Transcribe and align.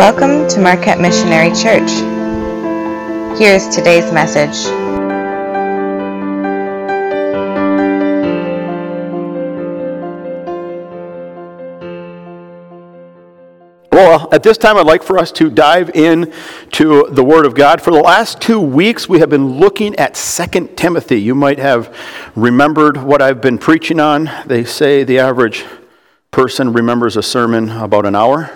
Welcome 0.00 0.48
to 0.48 0.60
Marquette 0.62 0.98
Missionary 0.98 1.50
Church. 1.50 1.90
Here's 3.38 3.68
today's 3.68 4.10
message. 4.10 4.64
Well, 13.92 14.30
at 14.32 14.42
this 14.42 14.56
time, 14.56 14.78
I'd 14.78 14.86
like 14.86 15.02
for 15.02 15.18
us 15.18 15.30
to 15.32 15.50
dive 15.50 15.90
in 15.90 16.32
to 16.70 17.06
the 17.10 17.22
Word 17.22 17.44
of 17.44 17.54
God. 17.54 17.82
For 17.82 17.90
the 17.90 18.00
last 18.00 18.40
two 18.40 18.58
weeks, 18.58 19.06
we 19.06 19.18
have 19.18 19.28
been 19.28 19.58
looking 19.60 19.94
at 19.96 20.14
2 20.14 20.68
Timothy. 20.76 21.20
You 21.20 21.34
might 21.34 21.58
have 21.58 21.94
remembered 22.34 22.96
what 22.96 23.20
I've 23.20 23.42
been 23.42 23.58
preaching 23.58 24.00
on. 24.00 24.30
They 24.46 24.64
say 24.64 25.04
the 25.04 25.18
average 25.18 25.66
person 26.30 26.72
remembers 26.72 27.18
a 27.18 27.22
sermon 27.22 27.68
about 27.68 28.06
an 28.06 28.14
hour. 28.14 28.50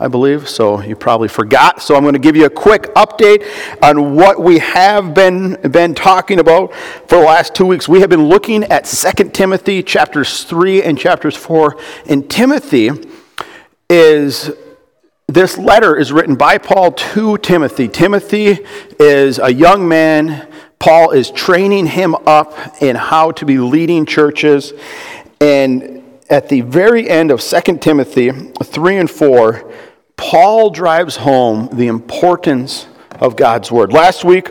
I 0.00 0.06
believe, 0.06 0.48
so 0.48 0.80
you 0.80 0.94
probably 0.94 1.26
forgot. 1.26 1.82
So 1.82 1.96
I'm 1.96 2.02
going 2.02 2.12
to 2.12 2.20
give 2.20 2.36
you 2.36 2.44
a 2.44 2.50
quick 2.50 2.82
update 2.94 3.44
on 3.82 4.14
what 4.14 4.40
we 4.40 4.60
have 4.60 5.12
been, 5.12 5.54
been 5.72 5.92
talking 5.92 6.38
about 6.38 6.72
for 7.08 7.16
the 7.16 7.24
last 7.24 7.56
two 7.56 7.66
weeks. 7.66 7.88
We 7.88 8.00
have 8.00 8.08
been 8.08 8.28
looking 8.28 8.62
at 8.64 8.84
2 8.84 9.30
Timothy 9.30 9.82
chapters 9.82 10.44
3 10.44 10.84
and 10.84 10.96
chapters 10.96 11.34
4. 11.34 11.76
And 12.06 12.30
Timothy 12.30 12.90
is, 13.90 14.52
this 15.26 15.58
letter 15.58 15.96
is 15.96 16.12
written 16.12 16.36
by 16.36 16.58
Paul 16.58 16.92
to 16.92 17.36
Timothy. 17.38 17.88
Timothy 17.88 18.60
is 19.00 19.40
a 19.40 19.52
young 19.52 19.88
man. 19.88 20.46
Paul 20.78 21.10
is 21.10 21.32
training 21.32 21.86
him 21.86 22.14
up 22.24 22.56
in 22.80 22.94
how 22.94 23.32
to 23.32 23.44
be 23.44 23.58
leading 23.58 24.06
churches. 24.06 24.74
And 25.40 26.04
at 26.30 26.48
the 26.48 26.60
very 26.60 27.08
end 27.08 27.32
of 27.32 27.40
2 27.40 27.78
Timothy 27.78 28.30
3 28.30 28.96
and 28.96 29.10
4, 29.10 29.72
Paul 30.18 30.70
drives 30.70 31.16
home 31.16 31.70
the 31.72 31.86
importance 31.86 32.88
of 33.20 33.36
God's 33.36 33.72
word. 33.72 33.92
Last 33.92 34.24
week, 34.24 34.50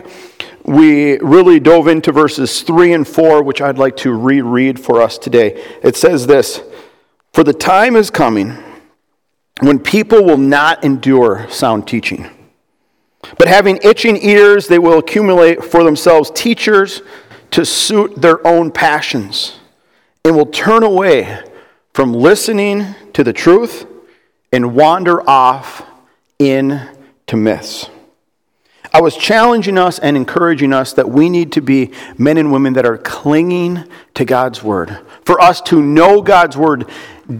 we 0.64 1.18
really 1.18 1.60
dove 1.60 1.88
into 1.88 2.10
verses 2.10 2.62
3 2.62 2.94
and 2.94 3.06
4, 3.06 3.42
which 3.42 3.60
I'd 3.60 3.78
like 3.78 3.96
to 3.98 4.12
reread 4.12 4.80
for 4.80 5.00
us 5.00 5.18
today. 5.18 5.62
It 5.82 5.94
says 5.94 6.26
this 6.26 6.62
For 7.34 7.44
the 7.44 7.52
time 7.52 7.96
is 7.96 8.10
coming 8.10 8.56
when 9.60 9.78
people 9.78 10.24
will 10.24 10.38
not 10.38 10.84
endure 10.84 11.46
sound 11.50 11.86
teaching, 11.86 12.30
but 13.38 13.46
having 13.46 13.78
itching 13.84 14.16
ears, 14.22 14.68
they 14.68 14.78
will 14.78 14.98
accumulate 14.98 15.62
for 15.62 15.84
themselves 15.84 16.30
teachers 16.30 17.02
to 17.50 17.64
suit 17.64 18.16
their 18.16 18.44
own 18.46 18.70
passions, 18.70 19.58
and 20.24 20.34
will 20.34 20.46
turn 20.46 20.82
away 20.82 21.42
from 21.92 22.14
listening 22.14 22.94
to 23.12 23.22
the 23.22 23.34
truth 23.34 23.86
and 24.52 24.74
wander 24.74 25.28
off 25.28 25.84
into 26.38 27.36
myths. 27.36 27.88
I 28.92 29.02
was 29.02 29.16
challenging 29.16 29.76
us 29.76 29.98
and 29.98 30.16
encouraging 30.16 30.72
us 30.72 30.94
that 30.94 31.10
we 31.10 31.28
need 31.28 31.52
to 31.52 31.60
be 31.60 31.92
men 32.16 32.38
and 32.38 32.50
women 32.50 32.72
that 32.74 32.86
are 32.86 32.96
clinging 32.96 33.84
to 34.14 34.24
God's 34.24 34.62
Word. 34.62 34.98
For 35.24 35.40
us 35.40 35.60
to 35.62 35.82
know 35.82 36.22
God's 36.22 36.56
Word 36.56 36.88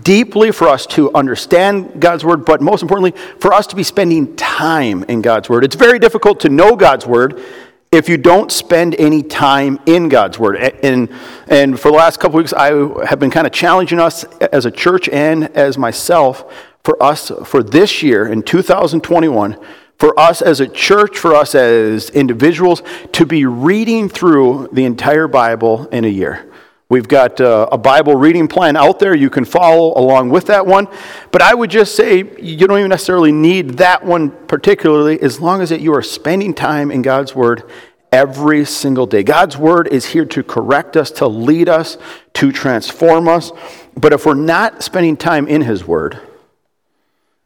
deeply, 0.03 0.53
for 0.53 0.69
us 0.69 0.85
to 0.89 1.13
understand 1.15 2.01
God's 2.01 2.25
Word, 2.25 2.45
but 2.45 2.61
most 2.61 2.83
importantly, 2.83 3.19
for 3.41 3.55
us 3.55 3.67
to 3.69 3.77
be 3.77 3.83
spending 3.83 4.37
time 4.37 5.05
in 5.05 5.23
God's 5.23 5.49
Word. 5.49 5.65
It's 5.65 5.77
very 5.77 5.99
difficult 5.99 6.41
to 6.41 6.51
know 6.51 6.77
God's 6.77 7.07
Word 7.07 7.43
if 7.91 8.11
you 8.11 8.19
don't 8.19 8.53
spend 8.53 8.95
any 8.99 9.23
time 9.23 9.81
in 9.87 10.11
God's 10.11 10.39
Word. 10.39 10.57
And, 10.57 11.09
and 11.47 11.81
for 11.81 11.91
the 11.91 11.97
last 11.97 12.21
couple 12.21 12.37
weeks, 12.37 12.53
I 12.53 13.07
have 13.07 13.19
been 13.19 13.31
kind 13.31 13.47
of 13.47 13.53
challenging 13.55 13.99
us 13.99 14.25
as 14.25 14.67
a 14.67 14.71
church 14.71 15.09
and 15.09 15.45
as 15.57 15.79
myself 15.79 16.53
for 16.85 17.03
us 17.03 17.31
for 17.45 17.63
this 17.63 18.03
year 18.03 18.27
in 18.27 18.43
2021 18.43 19.59
for 19.99 20.19
us 20.19 20.43
as 20.43 20.61
a 20.61 20.69
church, 20.69 21.19
for 21.19 21.35
us 21.35 21.55
as 21.55 22.11
individuals, 22.11 22.83
to 23.13 23.27
be 23.27 23.45
reading 23.45 24.09
through 24.09 24.69
the 24.73 24.85
entire 24.85 25.27
Bible 25.27 25.87
in 25.89 26.05
a 26.05 26.09
year. 26.09 26.49
We've 26.89 27.09
got 27.09 27.39
uh, 27.41 27.69
a 27.71 27.77
Bible 27.77 28.15
reading 28.15 28.49
plan 28.49 28.77
out 28.77 28.99
there. 28.99 29.15
You 29.15 29.29
can 29.29 29.45
follow 29.45 29.93
along 29.99 30.31
with 30.31 30.47
that 30.47 30.65
one. 30.67 30.89
But 31.33 31.43
I 31.43 31.53
would 31.53 31.69
just 31.69 31.95
say 31.95 32.19
you 32.41 32.67
don't 32.67 32.79
even 32.79 32.89
necessarily 32.89 33.33
need 33.33 33.71
that 33.73 34.05
one 34.05 34.31
particularly, 34.47 35.21
as 35.21 35.39
long 35.39 35.61
as 35.61 35.69
that 35.69 35.83
you 35.83 35.93
are 35.95 36.03
spending 36.03 36.55
time 36.55 36.91
in 36.91 37.03
God's 37.03 37.35
Word 37.35 37.65
every 38.11 38.65
single 38.65 39.07
day. 39.07 39.23
God's 39.23 39.59
Word 39.59 39.89
is 39.89 40.07
here 40.07 40.25
to 40.27 40.43
correct 40.43 40.97
us, 40.97 41.11
to 41.11 41.27
lead 41.27 41.69
us, 41.69 41.99
to 42.35 42.53
transform 42.53 43.29
us. 43.29 43.53
But 43.95 44.15
if 44.15 44.25
we're 44.25 44.33
not 44.33 44.83
spending 44.83 45.19
time 45.19 45.47
in 45.47 45.61
His 45.61 45.87
Word, 45.87 46.19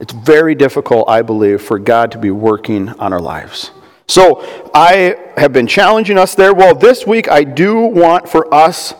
it's 0.02 0.12
very 0.12 0.56
difficult, 0.56 1.08
I 1.08 1.22
believe, 1.22 1.62
for 1.62 1.78
God 1.78 2.10
to 2.10 2.18
be 2.18 2.32
working 2.32 2.88
on 2.88 3.12
our 3.12 3.20
lives. 3.20 3.70
So 4.08 4.42
I 4.74 5.16
have 5.36 5.52
been 5.52 5.68
challenging 5.68 6.18
us 6.18 6.34
there. 6.34 6.52
Well, 6.52 6.74
this 6.74 7.06
week 7.06 7.30
I 7.30 7.44
do 7.44 7.78
want 7.82 8.28
for 8.28 8.52
us 8.52 8.94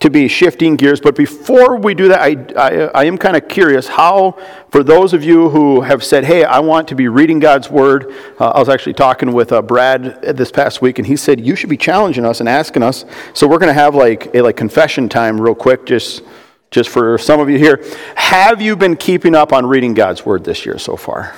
to 0.00 0.10
be 0.10 0.26
shifting 0.26 0.74
gears. 0.74 1.00
But 1.00 1.14
before 1.14 1.76
we 1.76 1.94
do 1.94 2.08
that, 2.08 2.20
I, 2.20 2.30
I, 2.56 3.02
I 3.02 3.04
am 3.04 3.16
kind 3.16 3.36
of 3.36 3.46
curious 3.46 3.86
how, 3.86 4.36
for 4.70 4.82
those 4.82 5.12
of 5.12 5.22
you 5.22 5.50
who 5.50 5.82
have 5.82 6.02
said, 6.02 6.24
hey, 6.24 6.42
I 6.42 6.58
want 6.58 6.88
to 6.88 6.96
be 6.96 7.06
reading 7.06 7.38
God's 7.38 7.70
Word, 7.70 8.12
uh, 8.40 8.48
I 8.48 8.58
was 8.58 8.68
actually 8.68 8.94
talking 8.94 9.32
with 9.32 9.52
uh, 9.52 9.62
Brad 9.62 10.20
this 10.22 10.50
past 10.50 10.82
week, 10.82 10.98
and 10.98 11.06
he 11.06 11.14
said, 11.14 11.38
you 11.38 11.54
should 11.54 11.70
be 11.70 11.76
challenging 11.76 12.24
us 12.24 12.40
and 12.40 12.48
asking 12.48 12.82
us. 12.82 13.04
So 13.34 13.46
we're 13.46 13.58
going 13.58 13.72
to 13.72 13.80
have 13.80 13.94
like 13.94 14.34
a 14.34 14.42
like 14.42 14.56
confession 14.56 15.08
time 15.08 15.40
real 15.40 15.54
quick, 15.54 15.86
just 15.86 16.24
just 16.70 16.88
for 16.88 17.18
some 17.18 17.40
of 17.40 17.50
you 17.50 17.58
here, 17.58 17.84
have 18.14 18.62
you 18.62 18.76
been 18.76 18.96
keeping 18.96 19.34
up 19.34 19.52
on 19.52 19.66
reading 19.66 19.94
God's 19.94 20.24
Word 20.24 20.44
this 20.44 20.64
year 20.64 20.78
so 20.78 20.96
far? 20.96 21.34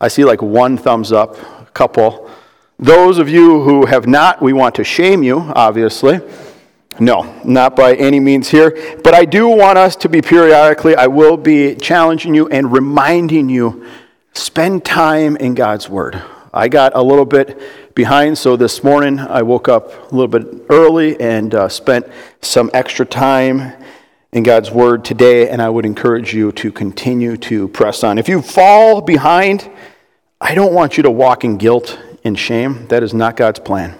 I 0.00 0.08
see 0.08 0.24
like 0.24 0.42
one 0.42 0.76
thumbs 0.76 1.12
up, 1.12 1.36
a 1.60 1.70
couple. 1.72 2.28
Those 2.78 3.18
of 3.18 3.28
you 3.28 3.62
who 3.62 3.86
have 3.86 4.06
not, 4.06 4.42
we 4.42 4.52
want 4.52 4.74
to 4.76 4.84
shame 4.84 5.22
you, 5.22 5.38
obviously. 5.38 6.20
No, 6.98 7.40
not 7.44 7.76
by 7.76 7.94
any 7.94 8.18
means 8.18 8.48
here. 8.48 8.98
But 9.02 9.14
I 9.14 9.24
do 9.24 9.48
want 9.48 9.78
us 9.78 9.94
to 9.96 10.08
be 10.08 10.20
periodically, 10.20 10.96
I 10.96 11.06
will 11.06 11.36
be 11.36 11.76
challenging 11.76 12.34
you 12.34 12.48
and 12.48 12.72
reminding 12.72 13.48
you 13.48 13.86
spend 14.32 14.84
time 14.84 15.36
in 15.36 15.54
God's 15.54 15.88
Word. 15.88 16.20
I 16.52 16.68
got 16.68 16.96
a 16.96 17.02
little 17.02 17.24
bit 17.24 17.94
behind, 17.94 18.38
so 18.38 18.56
this 18.56 18.82
morning 18.82 19.20
I 19.20 19.42
woke 19.42 19.68
up 19.68 20.10
a 20.10 20.14
little 20.14 20.28
bit 20.28 20.66
early 20.68 21.20
and 21.20 21.54
uh, 21.54 21.68
spent 21.68 22.06
some 22.42 22.70
extra 22.74 23.06
time 23.06 23.72
in 24.34 24.42
God's 24.42 24.68
Word 24.68 25.04
today, 25.04 25.48
and 25.48 25.62
I 25.62 25.70
would 25.70 25.86
encourage 25.86 26.34
you 26.34 26.50
to 26.52 26.72
continue 26.72 27.36
to 27.36 27.68
press 27.68 28.02
on. 28.02 28.18
If 28.18 28.28
you 28.28 28.42
fall 28.42 29.00
behind, 29.00 29.70
I 30.40 30.56
don't 30.56 30.74
want 30.74 30.96
you 30.96 31.04
to 31.04 31.10
walk 31.10 31.44
in 31.44 31.56
guilt 31.56 32.00
and 32.24 32.36
shame. 32.36 32.88
That 32.88 33.04
is 33.04 33.14
not 33.14 33.36
God's 33.36 33.60
plan. 33.60 33.96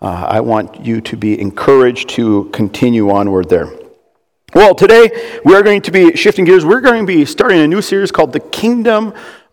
Uh, 0.00 0.06
I 0.06 0.40
want 0.40 0.86
you 0.86 1.02
to 1.02 1.16
be 1.16 1.38
encouraged 1.38 2.08
to 2.10 2.48
continue 2.54 3.10
onward 3.10 3.50
there. 3.50 3.68
Well, 4.54 4.74
today 4.74 5.40
we 5.44 5.54
are 5.54 5.62
going 5.62 5.82
to 5.82 5.90
be 5.90 6.16
shifting 6.16 6.46
gears. 6.46 6.64
We're 6.64 6.80
going 6.80 7.06
to 7.06 7.06
be 7.06 7.26
starting 7.26 7.60
a 7.60 7.68
new 7.68 7.82
series 7.82 8.10
called 8.10 8.32
The 8.32 8.40
Kingdom 8.40 9.12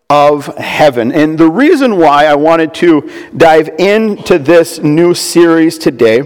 of 0.10 0.46
heaven. 0.56 1.12
And 1.12 1.38
the 1.38 1.50
reason 1.50 1.98
why 1.98 2.28
I 2.28 2.36
wanted 2.36 2.74
to 2.76 3.12
dive 3.36 3.68
into 3.78 4.40
this 4.40 4.80
new 4.80 5.14
series 5.14 5.78
today, 5.78 6.20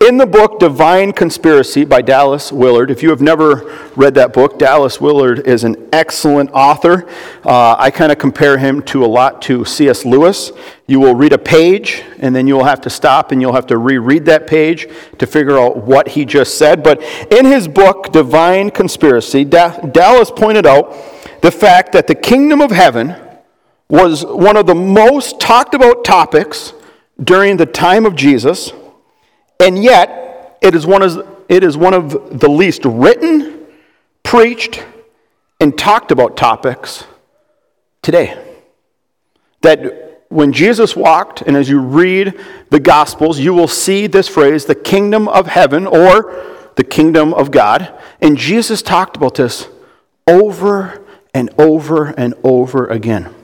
in 0.00 0.16
the 0.16 0.26
book 0.26 0.58
Divine 0.58 1.12
Conspiracy 1.12 1.84
by 1.84 2.02
Dallas 2.02 2.50
Willard, 2.50 2.90
if 2.90 3.04
you 3.04 3.10
have 3.10 3.20
never 3.20 3.88
read 3.94 4.16
that 4.16 4.32
book, 4.32 4.58
Dallas 4.58 5.00
Willard 5.00 5.46
is 5.46 5.62
an 5.62 5.88
excellent 5.92 6.50
author. 6.50 7.06
Uh, 7.44 7.76
I 7.78 7.92
kind 7.92 8.10
of 8.10 8.18
compare 8.18 8.58
him 8.58 8.82
to 8.86 9.04
a 9.04 9.06
lot 9.06 9.42
to 9.42 9.64
C.S. 9.64 10.04
Lewis. 10.04 10.50
You 10.88 10.98
will 10.98 11.14
read 11.14 11.32
a 11.32 11.38
page, 11.38 12.02
and 12.18 12.34
then 12.34 12.48
you 12.48 12.56
will 12.56 12.64
have 12.64 12.80
to 12.80 12.90
stop 12.90 13.30
and 13.30 13.40
you'll 13.40 13.52
have 13.52 13.68
to 13.68 13.78
reread 13.78 14.24
that 14.24 14.48
page 14.48 14.88
to 15.18 15.26
figure 15.28 15.56
out 15.56 15.76
what 15.76 16.08
he 16.08 16.24
just 16.24 16.58
said. 16.58 16.82
But 16.82 17.00
in 17.30 17.46
his 17.46 17.68
book, 17.68 18.10
Divine 18.10 18.72
Conspiracy, 18.72 19.44
da- 19.44 19.78
Dallas 19.82 20.32
pointed 20.32 20.66
out 20.66 20.96
the 21.42 21.50
fact 21.50 21.92
that 21.92 22.06
the 22.06 22.14
kingdom 22.14 22.60
of 22.60 22.70
heaven 22.70 23.16
was 23.88 24.24
one 24.24 24.56
of 24.56 24.66
the 24.66 24.74
most 24.74 25.40
talked 25.40 25.74
about 25.74 26.04
topics 26.04 26.72
during 27.22 27.56
the 27.56 27.66
time 27.66 28.06
of 28.06 28.14
Jesus, 28.14 28.72
and 29.58 29.82
yet 29.82 30.58
it 30.62 30.74
is 30.74 30.86
one 30.86 31.02
of, 31.02 31.26
it 31.48 31.64
is 31.64 31.76
one 31.76 31.94
of 31.94 32.38
the 32.40 32.48
least 32.48 32.82
written, 32.84 33.66
preached, 34.22 34.84
and 35.60 35.76
talked 35.76 36.10
about 36.10 36.36
topics 36.36 37.04
today. 38.02 38.38
That 39.62 40.24
when 40.28 40.52
Jesus 40.52 40.94
walked, 40.94 41.42
and 41.42 41.56
as 41.56 41.68
you 41.68 41.80
read 41.80 42.38
the 42.70 42.80
Gospels, 42.80 43.40
you 43.40 43.52
will 43.52 43.68
see 43.68 44.06
this 44.06 44.28
phrase, 44.28 44.64
the 44.64 44.74
kingdom 44.74 45.28
of 45.28 45.48
heaven, 45.48 45.86
or 45.86 46.70
the 46.76 46.84
kingdom 46.84 47.34
of 47.34 47.50
God. 47.50 47.92
And 48.20 48.38
Jesus 48.38 48.80
talked 48.80 49.16
about 49.16 49.34
this 49.34 49.68
over 50.26 51.04
and 51.32 51.50
over 51.58 52.06
and 52.06 52.34
over 52.42 52.86
again. 52.86 53.34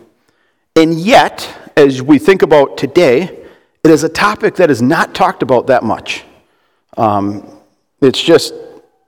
And 0.75 0.95
yet, 0.99 1.73
as 1.77 2.03
we 2.03 2.19
think 2.19 2.43
about 2.43 2.77
today, 2.77 3.45
it 3.85 3.91
is 3.91 4.03
a 4.03 4.09
topic 4.09 4.57
that 4.57 4.71
is 4.71 4.83
not 4.83 5.15
talked 5.15 5.43
about 5.43 5.69
that 5.69 5.83
much. 5.83 6.25
Um, 6.97 7.61
it's 8.01 8.21
just 8.21 8.53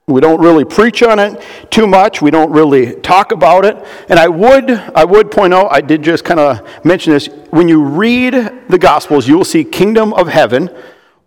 We 0.09 0.21
don't 0.21 0.41
really 0.41 0.65
preach 0.65 1.03
on 1.03 1.19
it 1.19 1.39
too 1.69 1.85
much. 1.85 2.19
We 2.19 2.31
don't 2.31 2.51
really 2.51 2.95
talk 2.95 3.31
about 3.31 3.63
it. 3.63 3.77
And 4.09 4.17
I 4.17 4.27
would, 4.27 4.71
I 4.71 5.05
would 5.05 5.29
point 5.29 5.53
out, 5.53 5.67
I 5.71 5.81
did 5.81 6.01
just 6.01 6.25
kind 6.25 6.39
of 6.39 6.67
mention 6.83 7.13
this. 7.13 7.27
When 7.51 7.67
you 7.67 7.83
read 7.83 8.33
the 8.69 8.79
Gospels, 8.79 9.27
you 9.27 9.37
will 9.37 9.45
see 9.45 9.63
kingdom 9.63 10.13
of 10.13 10.27
heaven 10.27 10.75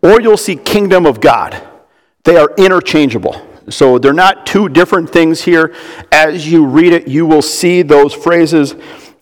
or 0.03 0.21
you'll 0.21 0.37
see 0.37 0.57
kingdom 0.57 1.07
of 1.07 1.21
God. 1.21 1.63
They 2.25 2.37
are 2.37 2.51
interchangeable. 2.59 3.41
So 3.69 3.99
they're 3.99 4.13
not 4.13 4.47
two 4.47 4.69
different 4.69 5.11
things 5.11 5.43
here. 5.43 5.75
As 6.11 6.51
you 6.51 6.67
read 6.67 6.93
it, 6.93 7.09
you 7.09 7.27
will 7.27 7.43
see 7.43 7.83
those 7.83 8.13
phrases 8.13 8.75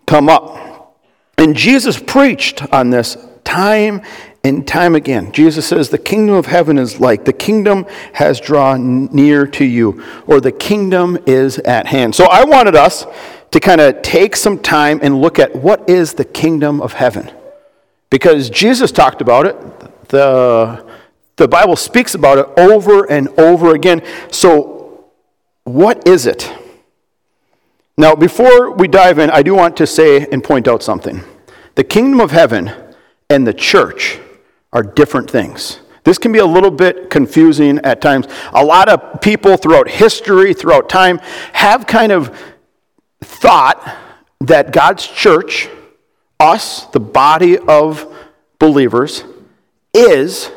come 0.06 0.28
up. 0.28 0.96
And 1.38 1.56
Jesus 1.56 1.98
preached 1.98 2.62
on 2.72 2.90
this 2.90 3.16
time 3.44 4.02
and 4.44 4.66
time 4.66 4.94
again. 4.94 5.32
Jesus 5.32 5.66
says, 5.66 5.88
The 5.88 5.98
kingdom 5.98 6.34
of 6.34 6.46
heaven 6.46 6.78
is 6.78 7.00
like, 7.00 7.24
the 7.24 7.32
kingdom 7.32 7.86
has 8.14 8.40
drawn 8.40 9.06
near 9.06 9.46
to 9.46 9.64
you, 9.64 10.02
or 10.26 10.40
the 10.40 10.52
kingdom 10.52 11.18
is 11.26 11.58
at 11.58 11.86
hand. 11.86 12.14
So 12.14 12.26
I 12.26 12.44
wanted 12.44 12.74
us 12.74 13.06
to 13.50 13.60
kind 13.60 13.80
of 13.80 14.02
take 14.02 14.36
some 14.36 14.58
time 14.58 15.00
and 15.02 15.20
look 15.20 15.38
at 15.38 15.54
what 15.56 15.88
is 15.88 16.14
the 16.14 16.24
kingdom 16.24 16.80
of 16.80 16.92
heaven. 16.92 17.30
Because 18.08 18.50
Jesus 18.50 18.92
talked 18.92 19.20
about 19.20 19.46
it, 19.46 19.56
the, 20.08 20.84
the 21.40 21.48
Bible 21.48 21.74
speaks 21.74 22.14
about 22.14 22.36
it 22.36 22.46
over 22.58 23.10
and 23.10 23.28
over 23.38 23.74
again. 23.74 24.02
So, 24.30 25.06
what 25.64 26.06
is 26.06 26.26
it? 26.26 26.52
Now, 27.96 28.14
before 28.14 28.72
we 28.72 28.86
dive 28.86 29.18
in, 29.18 29.30
I 29.30 29.42
do 29.42 29.54
want 29.54 29.78
to 29.78 29.86
say 29.86 30.26
and 30.30 30.44
point 30.44 30.68
out 30.68 30.82
something. 30.82 31.22
The 31.76 31.84
kingdom 31.84 32.20
of 32.20 32.30
heaven 32.30 32.70
and 33.30 33.46
the 33.46 33.54
church 33.54 34.18
are 34.74 34.82
different 34.82 35.30
things. 35.30 35.80
This 36.04 36.18
can 36.18 36.30
be 36.30 36.40
a 36.40 36.46
little 36.46 36.70
bit 36.70 37.08
confusing 37.08 37.78
at 37.84 38.02
times. 38.02 38.26
A 38.52 38.62
lot 38.62 38.90
of 38.90 39.22
people 39.22 39.56
throughout 39.56 39.88
history, 39.88 40.52
throughout 40.52 40.90
time, 40.90 41.20
have 41.54 41.86
kind 41.86 42.12
of 42.12 42.38
thought 43.22 43.96
that 44.40 44.72
God's 44.72 45.06
church, 45.06 45.70
us, 46.38 46.84
the 46.86 47.00
body 47.00 47.56
of 47.56 48.14
believers, 48.58 49.24
is 49.94 50.50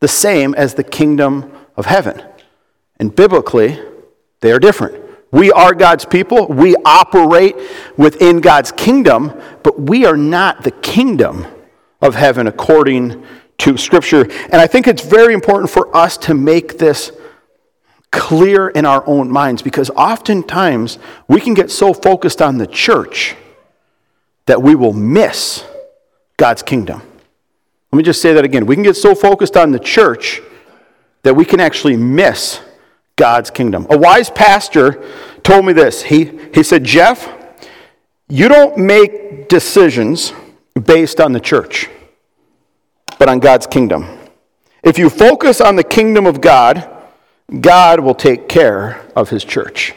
the 0.00 0.08
same 0.08 0.54
as 0.54 0.74
the 0.74 0.84
kingdom 0.84 1.52
of 1.76 1.86
heaven. 1.86 2.22
And 2.98 3.14
biblically, 3.14 3.78
they 4.40 4.52
are 4.52 4.58
different. 4.58 5.02
We 5.30 5.50
are 5.52 5.74
God's 5.74 6.04
people. 6.04 6.46
We 6.46 6.76
operate 6.84 7.56
within 7.96 8.40
God's 8.40 8.72
kingdom, 8.72 9.40
but 9.62 9.80
we 9.80 10.06
are 10.06 10.16
not 10.16 10.62
the 10.62 10.70
kingdom 10.70 11.46
of 12.00 12.14
heaven 12.14 12.46
according 12.46 13.24
to 13.58 13.76
Scripture. 13.76 14.22
And 14.22 14.54
I 14.54 14.66
think 14.66 14.86
it's 14.86 15.02
very 15.02 15.34
important 15.34 15.70
for 15.70 15.94
us 15.96 16.16
to 16.18 16.34
make 16.34 16.78
this 16.78 17.12
clear 18.10 18.68
in 18.68 18.86
our 18.86 19.06
own 19.06 19.30
minds 19.30 19.62
because 19.62 19.90
oftentimes 19.90 20.98
we 21.28 21.40
can 21.40 21.54
get 21.54 21.70
so 21.70 21.92
focused 21.92 22.40
on 22.40 22.58
the 22.58 22.66
church 22.66 23.34
that 24.46 24.62
we 24.62 24.74
will 24.74 24.92
miss 24.92 25.64
God's 26.36 26.62
kingdom. 26.62 27.02
Let 27.92 27.96
me 27.96 28.02
just 28.02 28.20
say 28.20 28.32
that 28.34 28.44
again. 28.44 28.66
We 28.66 28.76
can 28.76 28.84
get 28.84 28.96
so 28.96 29.14
focused 29.14 29.56
on 29.56 29.72
the 29.72 29.78
church 29.78 30.40
that 31.22 31.34
we 31.34 31.44
can 31.44 31.60
actually 31.60 31.96
miss 31.96 32.60
God's 33.16 33.50
kingdom. 33.50 33.86
A 33.90 33.98
wise 33.98 34.30
pastor 34.30 35.04
told 35.42 35.64
me 35.64 35.72
this. 35.72 36.02
He, 36.02 36.38
he 36.52 36.62
said, 36.62 36.84
Jeff, 36.84 37.32
you 38.28 38.48
don't 38.48 38.76
make 38.76 39.48
decisions 39.48 40.32
based 40.74 41.20
on 41.20 41.32
the 41.32 41.40
church 41.40 41.88
but 43.18 43.28
on 43.28 43.40
God's 43.40 43.66
kingdom. 43.66 44.18
If 44.82 44.98
you 44.98 45.10
focus 45.10 45.60
on 45.60 45.76
the 45.76 45.84
kingdom 45.84 46.26
of 46.26 46.40
God, 46.40 46.88
God 47.60 48.00
will 48.00 48.14
take 48.14 48.48
care 48.48 49.04
of 49.14 49.30
his 49.30 49.44
church. 49.44 49.94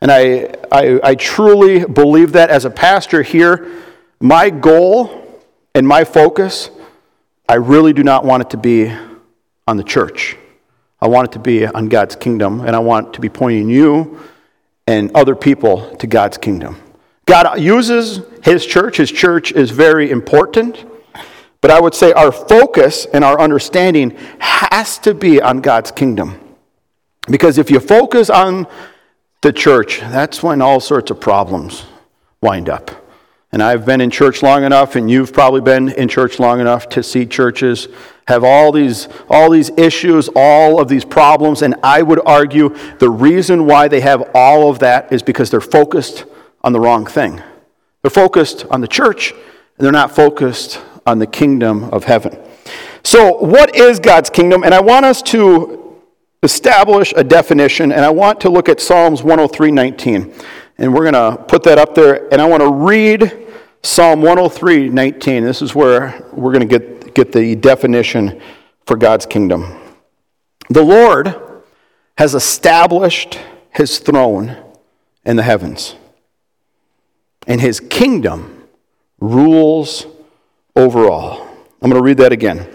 And 0.00 0.10
I, 0.10 0.54
I, 0.70 1.00
I, 1.02 1.14
truly 1.14 1.84
believe 1.84 2.32
that 2.32 2.50
as 2.50 2.64
a 2.64 2.70
pastor 2.70 3.22
here, 3.22 3.82
my 4.20 4.50
goal 4.50 5.42
and 5.74 5.86
my 5.86 6.04
focus, 6.04 6.70
I 7.48 7.54
really 7.54 7.92
do 7.92 8.02
not 8.02 8.24
want 8.24 8.42
it 8.42 8.50
to 8.50 8.56
be 8.56 8.92
on 9.66 9.76
the 9.76 9.84
church. 9.84 10.36
I 11.00 11.08
want 11.08 11.28
it 11.28 11.32
to 11.32 11.38
be 11.38 11.66
on 11.66 11.88
God's 11.88 12.16
kingdom, 12.16 12.60
and 12.60 12.74
I 12.74 12.78
want 12.78 13.14
to 13.14 13.20
be 13.20 13.28
pointing 13.28 13.68
you 13.68 14.20
and 14.86 15.10
other 15.14 15.34
people 15.34 15.94
to 15.96 16.06
God's 16.06 16.38
kingdom. 16.38 16.80
God 17.26 17.60
uses 17.60 18.20
his 18.42 18.64
church. 18.64 18.96
His 18.96 19.10
church 19.10 19.52
is 19.52 19.70
very 19.70 20.10
important. 20.10 20.84
But 21.60 21.70
I 21.70 21.80
would 21.80 21.94
say 21.94 22.12
our 22.12 22.30
focus 22.30 23.06
and 23.06 23.24
our 23.24 23.40
understanding 23.40 24.16
has 24.38 24.98
to 25.00 25.14
be 25.14 25.40
on 25.40 25.60
God's 25.60 25.90
kingdom. 25.90 26.38
Because 27.30 27.56
if 27.56 27.70
you 27.70 27.80
focus 27.80 28.28
on 28.28 28.66
the 29.40 29.52
church, 29.52 30.00
that's 30.00 30.42
when 30.42 30.60
all 30.60 30.80
sorts 30.80 31.10
of 31.10 31.20
problems 31.20 31.84
wind 32.42 32.68
up. 32.68 33.03
And 33.54 33.62
I've 33.62 33.86
been 33.86 34.00
in 34.00 34.10
church 34.10 34.42
long 34.42 34.64
enough, 34.64 34.96
and 34.96 35.08
you've 35.08 35.32
probably 35.32 35.60
been 35.60 35.88
in 35.90 36.08
church 36.08 36.40
long 36.40 36.58
enough 36.58 36.88
to 36.88 37.04
see 37.04 37.24
churches 37.24 37.86
have 38.26 38.42
all 38.42 38.72
these, 38.72 39.06
all 39.30 39.48
these 39.48 39.70
issues, 39.78 40.28
all 40.34 40.80
of 40.80 40.88
these 40.88 41.04
problems. 41.04 41.62
And 41.62 41.76
I 41.80 42.02
would 42.02 42.20
argue 42.26 42.74
the 42.98 43.08
reason 43.08 43.64
why 43.64 43.86
they 43.86 44.00
have 44.00 44.28
all 44.34 44.68
of 44.68 44.80
that 44.80 45.12
is 45.12 45.22
because 45.22 45.52
they're 45.52 45.60
focused 45.60 46.24
on 46.62 46.72
the 46.72 46.80
wrong 46.80 47.06
thing. 47.06 47.40
They're 48.02 48.10
focused 48.10 48.66
on 48.72 48.80
the 48.80 48.88
church, 48.88 49.30
and 49.30 49.84
they're 49.84 49.92
not 49.92 50.10
focused 50.10 50.82
on 51.06 51.20
the 51.20 51.26
kingdom 51.28 51.84
of 51.90 52.02
heaven. 52.02 52.36
So, 53.04 53.38
what 53.38 53.76
is 53.76 54.00
God's 54.00 54.30
kingdom? 54.30 54.64
And 54.64 54.74
I 54.74 54.80
want 54.80 55.06
us 55.06 55.22
to 55.22 56.00
establish 56.42 57.14
a 57.16 57.22
definition, 57.22 57.92
and 57.92 58.04
I 58.04 58.10
want 58.10 58.40
to 58.40 58.50
look 58.50 58.68
at 58.68 58.80
Psalms 58.80 59.22
103 59.22 59.70
19. 59.70 60.34
And 60.76 60.92
we're 60.92 61.08
going 61.08 61.36
to 61.36 61.40
put 61.44 61.62
that 61.62 61.78
up 61.78 61.94
there, 61.94 62.26
and 62.32 62.42
I 62.42 62.46
want 62.46 62.60
to 62.60 62.72
read 62.72 63.42
Psalm 63.84 64.22
103 64.22 64.88
19. 64.88 65.44
This 65.44 65.60
is 65.60 65.74
where 65.74 66.26
we're 66.32 66.52
going 66.52 66.66
to 66.66 66.78
get, 66.78 67.14
get 67.14 67.32
the 67.32 67.54
definition 67.54 68.40
for 68.86 68.96
God's 68.96 69.26
kingdom. 69.26 69.78
The 70.70 70.82
Lord 70.82 71.34
has 72.16 72.34
established 72.34 73.38
his 73.68 73.98
throne 73.98 74.56
in 75.26 75.36
the 75.36 75.42
heavens, 75.42 75.96
and 77.46 77.60
his 77.60 77.78
kingdom 77.78 78.64
rules 79.20 80.06
over 80.74 81.10
all. 81.10 81.46
I'm 81.82 81.90
going 81.90 82.00
to 82.00 82.06
read 82.06 82.16
that 82.16 82.32
again. 82.32 82.66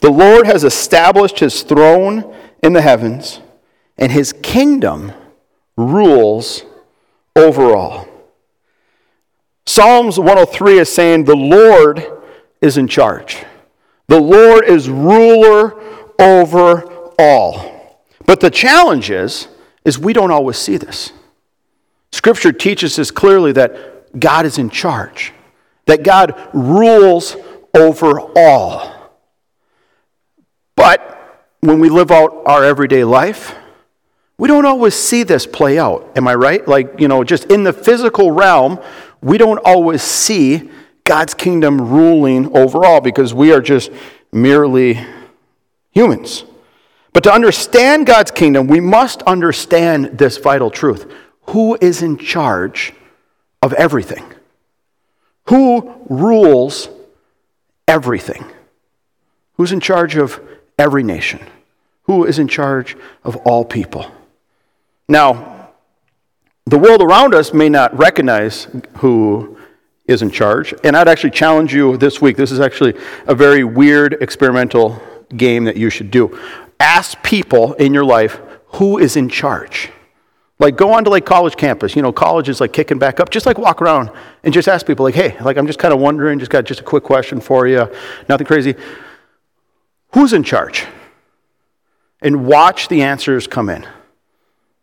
The 0.00 0.10
Lord 0.10 0.44
has 0.46 0.64
established 0.64 1.38
his 1.38 1.62
throne 1.62 2.34
in 2.64 2.72
the 2.72 2.82
heavens, 2.82 3.40
and 3.96 4.10
his 4.10 4.32
kingdom 4.32 5.12
rules 5.76 6.64
over 7.36 7.76
all. 7.76 8.07
Psalms 9.68 10.18
103 10.18 10.78
is 10.78 10.90
saying 10.90 11.24
the 11.24 11.36
Lord 11.36 12.02
is 12.62 12.78
in 12.78 12.88
charge. 12.88 13.44
The 14.06 14.18
Lord 14.18 14.64
is 14.64 14.88
ruler 14.88 15.78
over 16.18 16.90
all. 17.18 18.00
But 18.24 18.40
the 18.40 18.50
challenge 18.50 19.10
is, 19.10 19.48
is 19.84 19.98
we 19.98 20.14
don't 20.14 20.30
always 20.30 20.56
see 20.56 20.78
this. 20.78 21.12
Scripture 22.12 22.52
teaches 22.52 22.98
us 22.98 23.10
clearly 23.10 23.52
that 23.52 24.18
God 24.18 24.46
is 24.46 24.56
in 24.56 24.70
charge 24.70 25.32
that 25.88 26.02
God 26.02 26.50
rules 26.52 27.34
over 27.74 28.20
all. 28.36 29.10
But 30.76 31.46
when 31.60 31.80
we 31.80 31.88
live 31.88 32.10
out 32.10 32.42
our 32.46 32.62
everyday 32.62 33.04
life, 33.04 33.54
we 34.36 34.48
don't 34.48 34.66
always 34.66 34.94
see 34.94 35.24
this 35.24 35.46
play 35.46 35.78
out. 35.78 36.12
Am 36.14 36.28
I 36.28 36.34
right? 36.34 36.66
Like, 36.68 37.00
you 37.00 37.08
know, 37.08 37.24
just 37.24 37.44
in 37.44 37.64
the 37.64 37.72
physical 37.72 38.30
realm, 38.30 38.78
we 39.20 39.38
don't 39.38 39.58
always 39.58 40.02
see 40.02 40.70
God's 41.04 41.34
kingdom 41.34 41.90
ruling 41.90 42.56
over 42.56 42.84
all 42.84 43.00
because 43.00 43.32
we 43.32 43.52
are 43.52 43.60
just 43.60 43.90
merely 44.32 45.00
humans. 45.90 46.44
But 47.12 47.24
to 47.24 47.32
understand 47.32 48.06
God's 48.06 48.30
kingdom, 48.30 48.66
we 48.66 48.80
must 48.80 49.22
understand 49.22 50.18
this 50.18 50.36
vital 50.36 50.70
truth 50.70 51.10
who 51.48 51.78
is 51.80 52.02
in 52.02 52.18
charge 52.18 52.92
of 53.62 53.72
everything? 53.72 54.24
Who 55.46 55.94
rules 56.08 56.88
everything? 57.86 58.44
Who's 59.54 59.72
in 59.72 59.80
charge 59.80 60.16
of 60.16 60.40
every 60.78 61.02
nation? 61.02 61.40
Who 62.02 62.24
is 62.24 62.38
in 62.38 62.48
charge 62.48 62.96
of 63.24 63.36
all 63.36 63.64
people? 63.64 64.10
Now, 65.08 65.57
the 66.70 66.78
world 66.78 67.02
around 67.02 67.34
us 67.34 67.52
may 67.52 67.68
not 67.68 67.96
recognize 67.96 68.66
who 68.98 69.58
is 70.06 70.22
in 70.22 70.30
charge, 70.30 70.74
and 70.84 70.96
I'd 70.96 71.08
actually 71.08 71.30
challenge 71.30 71.74
you 71.74 71.96
this 71.96 72.20
week. 72.20 72.36
This 72.36 72.50
is 72.50 72.60
actually 72.60 72.94
a 73.26 73.34
very 73.34 73.64
weird 73.64 74.14
experimental 74.22 75.00
game 75.36 75.64
that 75.64 75.76
you 75.76 75.90
should 75.90 76.10
do. 76.10 76.38
Ask 76.80 77.22
people 77.22 77.74
in 77.74 77.94
your 77.94 78.04
life 78.04 78.40
who 78.74 78.98
is 78.98 79.16
in 79.16 79.28
charge. 79.28 79.90
Like 80.58 80.76
go 80.76 80.92
on 80.92 81.04
to 81.04 81.10
like 81.10 81.24
college 81.24 81.56
campus, 81.56 81.94
you 81.94 82.02
know, 82.02 82.12
college 82.12 82.48
is 82.48 82.60
like 82.60 82.72
kicking 82.72 82.98
back 82.98 83.20
up. 83.20 83.30
Just 83.30 83.46
like 83.46 83.58
walk 83.58 83.80
around 83.80 84.10
and 84.42 84.52
just 84.52 84.66
ask 84.66 84.86
people 84.86 85.04
like, 85.04 85.14
hey, 85.14 85.38
like 85.40 85.56
I'm 85.56 85.66
just 85.66 85.78
kind 85.78 85.94
of 85.94 86.00
wondering, 86.00 86.38
just 86.38 86.50
got 86.50 86.64
just 86.64 86.80
a 86.80 86.84
quick 86.84 87.04
question 87.04 87.40
for 87.40 87.66
you, 87.66 87.88
nothing 88.28 88.46
crazy. 88.46 88.74
Who's 90.14 90.32
in 90.32 90.42
charge? 90.42 90.86
And 92.20 92.46
watch 92.46 92.88
the 92.88 93.02
answers 93.02 93.46
come 93.46 93.70
in. 93.70 93.86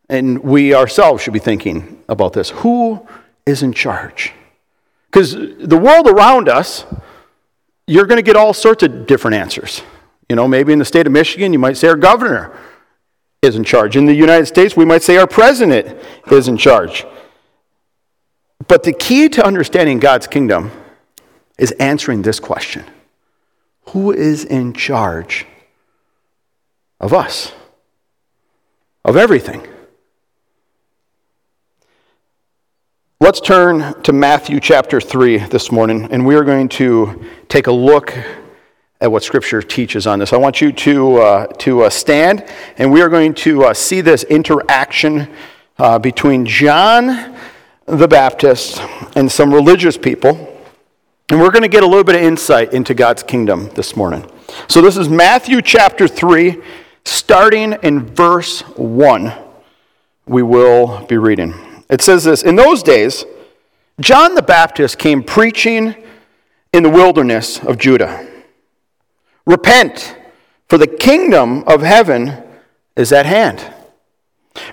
And 0.10 0.44
we 0.44 0.74
ourselves 0.74 1.24
should 1.24 1.34
be 1.34 1.40
thinking 1.40 2.04
about 2.08 2.34
this. 2.34 2.52
Who 2.52 3.08
is 3.46 3.64
in 3.64 3.74
charge? 3.74 4.34
Because 5.08 5.34
the 5.34 5.78
world 5.78 6.08
around 6.08 6.50
us, 6.50 6.86
you're 7.88 8.06
going 8.06 8.18
to 8.18 8.24
get 8.24 8.36
all 8.36 8.54
sorts 8.54 8.84
of 8.84 9.08
different 9.08 9.36
answers. 9.36 9.82
You 10.30 10.36
know, 10.36 10.48
maybe 10.48 10.74
in 10.74 10.80
the 10.80 10.86
state 10.86 11.06
of 11.08 11.14
Michigan, 11.14 11.54
you 11.54 11.60
might 11.60 11.78
say 11.78 11.88
our 11.88 11.96
governor 11.96 12.56
is 13.42 13.56
in 13.56 13.64
charge. 13.64 13.96
In 13.96 14.06
the 14.06 14.14
United 14.14 14.48
States, 14.48 14.76
we 14.76 14.86
might 14.86 15.04
say 15.04 15.18
our 15.18 15.28
president 15.28 15.98
is 16.32 16.48
in 16.48 16.58
charge. 16.58 17.06
But 18.68 18.84
the 18.84 18.94
key 18.94 19.30
to 19.30 19.46
understanding 19.46 20.00
God's 20.00 20.28
kingdom 20.28 20.72
is 21.58 21.72
answering 21.74 22.24
this 22.24 22.40
question 22.40 22.86
Who 23.90 24.12
is 24.12 24.44
in 24.44 24.74
charge 24.74 25.46
of 27.00 27.14
us? 27.14 27.54
Of 29.04 29.16
everything? 29.16 29.66
Let's 33.26 33.42
turn 33.42 34.00
to 34.04 34.14
Matthew 34.14 34.60
chapter 34.60 35.02
3 35.02 35.38
this 35.48 35.72
morning, 35.72 36.08
and 36.12 36.28
we 36.28 36.36
are 36.36 36.44
going 36.44 36.70
to 36.70 37.26
take 37.50 37.66
a 37.66 37.72
look 37.72 38.16
at 39.02 39.12
what 39.12 39.24
Scripture 39.24 39.64
teaches 39.64 40.06
on 40.06 40.20
this. 40.20 40.32
I 40.32 40.38
want 40.38 40.62
you 40.62 40.72
to, 40.72 41.18
uh, 41.18 41.48
to 41.48 41.82
uh, 41.82 41.90
stand, 41.90 42.48
and 42.78 42.92
we 42.92 43.02
are 43.02 43.10
going 43.10 43.34
to 43.34 43.64
uh, 43.64 43.74
see 43.74 44.02
this 44.02 44.26
interaction 44.26 45.28
uh, 45.80 45.98
between 45.98 46.46
John 46.46 47.36
the 47.88 48.08
Baptist 48.08 48.80
and 49.16 49.32
some 49.32 49.52
religious 49.52 49.98
people. 49.98 50.62
And 51.32 51.40
we're 51.40 51.50
going 51.50 51.64
to 51.64 51.68
get 51.68 51.82
a 51.82 51.88
little 51.88 52.04
bit 52.04 52.14
of 52.14 52.22
insight 52.22 52.74
into 52.74 52.94
God's 52.94 53.24
kingdom 53.24 53.70
this 53.70 53.96
morning. 53.96 54.30
So, 54.68 54.84
this 54.84 54.98
is 54.98 55.10
Matthew 55.10 55.64
chapter 55.64 56.08
3, 56.08 56.62
starting 57.06 57.74
in 57.82 58.06
verse 58.06 58.62
1. 58.78 59.34
We 60.28 60.44
will 60.44 61.04
be 61.08 61.18
reading. 61.18 61.75
It 61.90 62.02
says 62.02 62.24
this 62.24 62.44
In 62.44 62.56
those 62.56 62.84
days, 62.84 63.26
John 64.00 64.36
the 64.36 64.42
Baptist 64.42 64.98
came 64.98 65.24
preaching 65.24 65.96
in 66.74 66.84
the 66.84 66.90
wilderness 66.90 67.60
of 67.60 67.78
Judah 67.78 68.28
Repent, 69.46 70.18
for 70.68 70.78
the 70.78 70.88
kingdom 70.88 71.64
of 71.68 71.82
heaven 71.82 72.44
is 72.96 73.12
at 73.12 73.26
hand. 73.26 73.72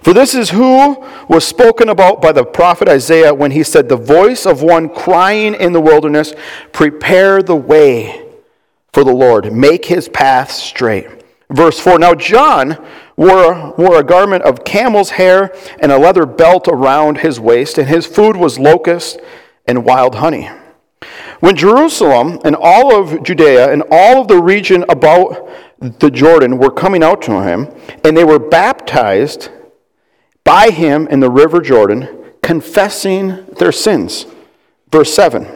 For 0.00 0.14
this 0.14 0.34
is 0.34 0.50
who 0.50 1.04
was 1.28 1.44
spoken 1.44 1.88
about 1.88 2.22
by 2.22 2.32
the 2.32 2.44
prophet 2.44 2.88
Isaiah 2.88 3.34
when 3.34 3.50
he 3.50 3.64
said, 3.64 3.88
The 3.88 3.96
voice 3.96 4.46
of 4.46 4.62
one 4.62 4.88
crying 4.88 5.54
in 5.54 5.72
the 5.72 5.80
wilderness, 5.80 6.34
Prepare 6.72 7.42
the 7.42 7.56
way 7.56 8.28
for 8.92 9.04
the 9.04 9.12
Lord, 9.12 9.52
make 9.52 9.86
his 9.86 10.08
path 10.08 10.50
straight. 10.50 11.08
Verse 11.50 11.78
4 11.78 11.98
Now 11.98 12.14
John 12.14 12.84
wore, 13.16 13.74
wore 13.76 13.98
a 13.98 14.04
garment 14.04 14.42
of 14.44 14.64
camel's 14.64 15.10
hair 15.10 15.54
and 15.80 15.92
a 15.92 15.98
leather 15.98 16.26
belt 16.26 16.68
around 16.68 17.18
his 17.18 17.38
waist, 17.38 17.78
and 17.78 17.88
his 17.88 18.06
food 18.06 18.36
was 18.36 18.58
locusts 18.58 19.18
and 19.66 19.84
wild 19.84 20.16
honey. 20.16 20.50
When 21.40 21.56
Jerusalem 21.56 22.38
and 22.44 22.54
all 22.54 22.94
of 22.94 23.22
Judea 23.22 23.72
and 23.72 23.82
all 23.90 24.20
of 24.20 24.28
the 24.28 24.40
region 24.40 24.84
about 24.88 25.50
the 25.80 26.10
Jordan 26.10 26.58
were 26.58 26.70
coming 26.70 27.02
out 27.02 27.22
to 27.22 27.42
him, 27.42 27.68
and 28.04 28.16
they 28.16 28.24
were 28.24 28.38
baptized 28.38 29.50
by 30.44 30.70
him 30.70 31.08
in 31.08 31.20
the 31.20 31.30
river 31.30 31.60
Jordan, 31.60 32.32
confessing 32.42 33.44
their 33.58 33.72
sins. 33.72 34.26
Verse 34.90 35.12
7. 35.12 35.46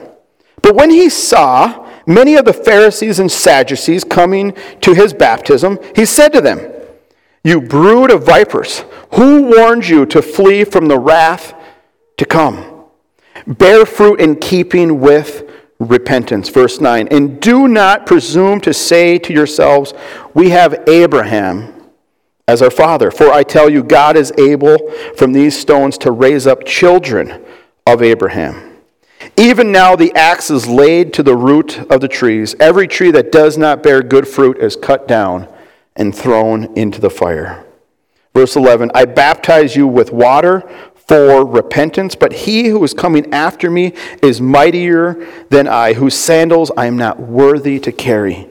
But 0.62 0.74
when 0.74 0.90
he 0.90 1.08
saw 1.08 1.88
many 2.06 2.34
of 2.34 2.44
the 2.44 2.52
Pharisees 2.52 3.20
and 3.20 3.30
Sadducees 3.30 4.02
coming 4.02 4.56
to 4.80 4.94
his 4.94 5.12
baptism, 5.12 5.78
he 5.94 6.04
said 6.04 6.32
to 6.32 6.40
them, 6.40 6.58
You 7.46 7.60
brood 7.60 8.10
of 8.10 8.26
vipers, 8.26 8.82
who 9.14 9.42
warned 9.42 9.86
you 9.86 10.04
to 10.06 10.20
flee 10.20 10.64
from 10.64 10.86
the 10.86 10.98
wrath 10.98 11.54
to 12.16 12.24
come? 12.24 12.86
Bear 13.46 13.86
fruit 13.86 14.20
in 14.20 14.34
keeping 14.34 14.98
with 14.98 15.48
repentance. 15.78 16.48
Verse 16.48 16.80
9. 16.80 17.06
And 17.06 17.40
do 17.40 17.68
not 17.68 18.04
presume 18.04 18.60
to 18.62 18.74
say 18.74 19.20
to 19.20 19.32
yourselves, 19.32 19.94
We 20.34 20.50
have 20.50 20.88
Abraham 20.88 21.72
as 22.48 22.62
our 22.62 22.70
father. 22.70 23.12
For 23.12 23.30
I 23.30 23.44
tell 23.44 23.70
you, 23.70 23.84
God 23.84 24.16
is 24.16 24.32
able 24.36 24.76
from 25.16 25.32
these 25.32 25.56
stones 25.56 25.98
to 25.98 26.10
raise 26.10 26.48
up 26.48 26.64
children 26.64 27.44
of 27.86 28.02
Abraham. 28.02 28.78
Even 29.36 29.70
now 29.70 29.94
the 29.94 30.12
axe 30.16 30.50
is 30.50 30.66
laid 30.66 31.12
to 31.12 31.22
the 31.22 31.36
root 31.36 31.78
of 31.92 32.00
the 32.00 32.08
trees. 32.08 32.56
Every 32.58 32.88
tree 32.88 33.12
that 33.12 33.30
does 33.30 33.56
not 33.56 33.84
bear 33.84 34.02
good 34.02 34.26
fruit 34.26 34.58
is 34.58 34.74
cut 34.74 35.06
down 35.06 35.46
and 35.96 36.14
thrown 36.14 36.64
into 36.76 37.00
the 37.00 37.10
fire. 37.10 37.64
Verse 38.34 38.54
11 38.54 38.90
I 38.94 39.06
baptize 39.06 39.74
you 39.76 39.86
with 39.86 40.12
water 40.12 40.62
for 40.94 41.46
repentance, 41.46 42.14
but 42.14 42.32
he 42.32 42.68
who 42.68 42.82
is 42.82 42.92
coming 42.92 43.32
after 43.32 43.70
me 43.70 43.94
is 44.22 44.40
mightier 44.40 45.26
than 45.50 45.68
I, 45.68 45.92
whose 45.92 46.14
sandals 46.14 46.70
I 46.76 46.86
am 46.86 46.96
not 46.96 47.20
worthy 47.20 47.78
to 47.80 47.92
carry. 47.92 48.48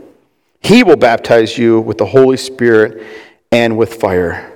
He 0.62 0.84
will 0.84 0.96
baptize 0.96 1.58
you 1.58 1.80
with 1.82 1.98
the 1.98 2.08
Holy 2.08 2.38
Spirit 2.38 3.06
and 3.52 3.78
with 3.78 3.94
fire. 3.94 4.52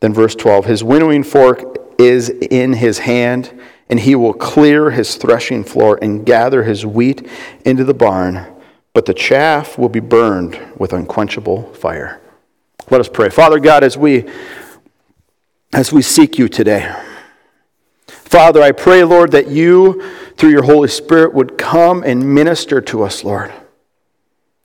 Then, 0.00 0.12
verse 0.12 0.34
12 0.34 0.66
His 0.66 0.84
winnowing 0.84 1.22
fork 1.22 1.78
is 1.98 2.28
in 2.28 2.74
his 2.74 2.98
hand, 2.98 3.58
and 3.88 4.00
he 4.00 4.14
will 4.14 4.34
clear 4.34 4.90
his 4.90 5.14
threshing 5.14 5.64
floor 5.64 5.98
and 6.02 6.26
gather 6.26 6.64
his 6.64 6.84
wheat 6.84 7.26
into 7.64 7.84
the 7.84 7.94
barn, 7.94 8.46
but 8.96 9.04
the 9.04 9.12
chaff 9.12 9.76
will 9.76 9.90
be 9.90 10.00
burned 10.00 10.58
with 10.78 10.94
unquenchable 10.94 11.70
fire. 11.74 12.18
Let 12.88 12.98
us 12.98 13.10
pray. 13.10 13.28
Father 13.28 13.58
God, 13.58 13.84
as 13.84 13.94
we 13.94 14.24
as 15.74 15.92
we 15.92 16.00
seek 16.00 16.38
you 16.38 16.48
today. 16.48 16.96
Father, 18.06 18.62
I 18.62 18.72
pray, 18.72 19.04
Lord, 19.04 19.32
that 19.32 19.48
you, 19.48 20.02
through 20.38 20.48
your 20.48 20.62
Holy 20.62 20.88
Spirit, 20.88 21.34
would 21.34 21.58
come 21.58 22.02
and 22.04 22.34
minister 22.34 22.80
to 22.80 23.02
us, 23.02 23.22
Lord. 23.22 23.52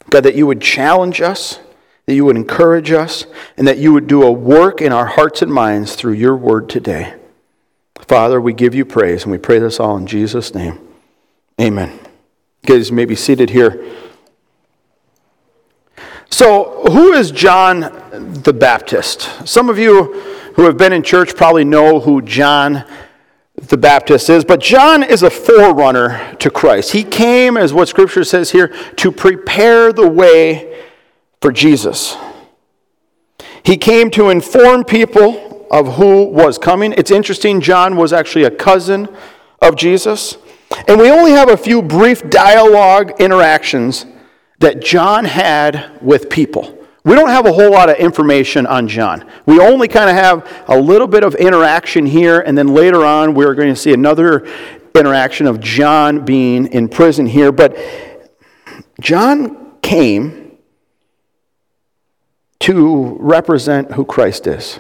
God, 0.10 0.24
that 0.24 0.36
you 0.36 0.48
would 0.48 0.62
challenge 0.62 1.20
us, 1.20 1.60
that 2.06 2.16
you 2.16 2.24
would 2.24 2.38
encourage 2.38 2.94
us, 2.94 3.26
and 3.58 3.68
that 3.68 3.80
you 3.80 3.92
would 3.92 4.08
do 4.08 4.24
a 4.24 4.32
work 4.32 4.80
in 4.80 4.94
our 4.94 5.08
hearts 5.08 5.42
and 5.42 5.52
minds 5.52 5.96
through 5.96 6.14
your 6.14 6.38
word 6.38 6.70
today. 6.70 7.16
Father, 8.00 8.40
we 8.40 8.54
give 8.54 8.74
you 8.74 8.86
praise, 8.86 9.24
and 9.24 9.32
we 9.34 9.38
pray 9.38 9.60
this 9.60 9.78
all 9.78 9.98
in 9.98 10.08
Jesus' 10.08 10.56
name. 10.56 10.80
Amen. 11.60 12.00
You 12.64 12.78
guys 12.78 12.94
may 12.94 13.04
be 13.04 13.16
seated 13.16 13.50
here. 13.50 13.86
So, 16.32 16.86
who 16.90 17.14
is 17.14 17.30
John 17.30 17.82
the 18.42 18.54
Baptist? 18.54 19.48
Some 19.48 19.70
of 19.70 19.78
you 19.78 20.14
who 20.56 20.64
have 20.64 20.78
been 20.78 20.94
in 20.94 21.04
church 21.04 21.36
probably 21.36 21.66
know 21.66 22.00
who 22.00 22.22
John 22.22 22.86
the 23.56 23.78
Baptist 23.78 24.30
is, 24.30 24.44
but 24.44 24.60
John 24.60 25.04
is 25.04 25.24
a 25.24 25.30
forerunner 25.30 26.36
to 26.40 26.50
Christ. 26.50 26.94
He 26.94 27.04
came, 27.04 27.58
as 27.58 27.74
what 27.74 27.90
Scripture 27.90 28.24
says 28.24 28.52
here, 28.52 28.70
to 28.96 29.12
prepare 29.12 29.94
the 29.94 30.10
way 30.10 30.84
for 31.42 31.52
Jesus. 31.52 32.16
He 33.64 33.78
came 33.78 34.10
to 34.12 34.30
inform 34.30 34.86
people 34.86 35.68
of 35.70 35.96
who 35.96 36.26
was 36.26 36.58
coming. 36.58 36.94
It's 36.98 37.12
interesting, 37.12 37.62
John 37.62 37.96
was 37.98 38.14
actually 38.14 38.46
a 38.46 38.52
cousin 38.52 39.08
of 39.62 39.76
Jesus. 39.76 40.38
And 40.88 41.00
we 41.00 41.12
only 41.12 41.32
have 41.32 41.50
a 41.50 41.58
few 41.58 41.82
brief 41.82 42.30
dialogue 42.30 43.20
interactions 43.20 44.06
that 44.62 44.82
John 44.82 45.26
had 45.26 45.92
with 46.02 46.30
people. 46.30 46.78
We 47.04 47.16
don't 47.16 47.30
have 47.30 47.48
a 47.48 47.52
whole 47.52 47.72
lot 47.72 47.90
of 47.90 47.98
information 47.98 48.68
on 48.68 48.88
John. 48.88 49.30
We 49.48 49.60
only 49.60 49.88
kind 49.88 50.10
of 50.10 50.16
have 50.16 50.66
a 50.68 50.80
little 50.80 51.08
bit 51.08 51.24
of 51.24 51.34
interaction 51.36 52.06
here, 52.06 52.40
and 52.40 52.56
then 52.56 52.68
later 52.68 53.04
on, 53.04 53.34
we're 53.34 53.56
going 53.56 53.74
to 53.74 53.76
see 53.76 53.92
another 53.92 54.48
interaction 54.94 55.48
of 55.48 55.60
John 55.60 56.24
being 56.26 56.68
in 56.68 56.90
prison 56.90 57.26
here. 57.26 57.52
But 57.52 57.76
John 59.00 59.80
came 59.82 60.58
to 62.60 63.18
represent 63.20 63.94
who 63.94 64.06
Christ 64.06 64.46
is. 64.46 64.80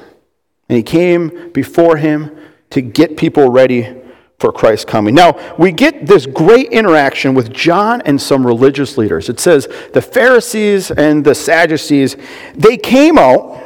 And 0.70 0.78
he 0.78 0.84
came 0.84 1.52
before 1.52 1.98
him 1.98 2.38
to 2.70 2.82
get 2.82 3.18
people 3.18 3.50
ready 3.50 4.01
for 4.42 4.52
Christ's 4.52 4.86
coming. 4.86 5.16
Now, 5.16 5.56
we 5.58 5.72
get 5.72 6.08
this 6.08 6.26
great 6.26 6.72
interaction 6.72 7.36
with 7.36 7.54
John 7.54 8.02
and 8.02 8.20
some 8.20 8.46
religious 8.46 8.98
leaders. 8.98 9.30
It 9.30 9.40
says 9.40 9.70
the 9.94 10.02
Pharisees 10.02 10.92
and 10.92 11.24
the 11.24 11.36
Sadducees, 11.36 12.18
they 12.56 12.76
came 12.76 13.18
out 13.18 13.60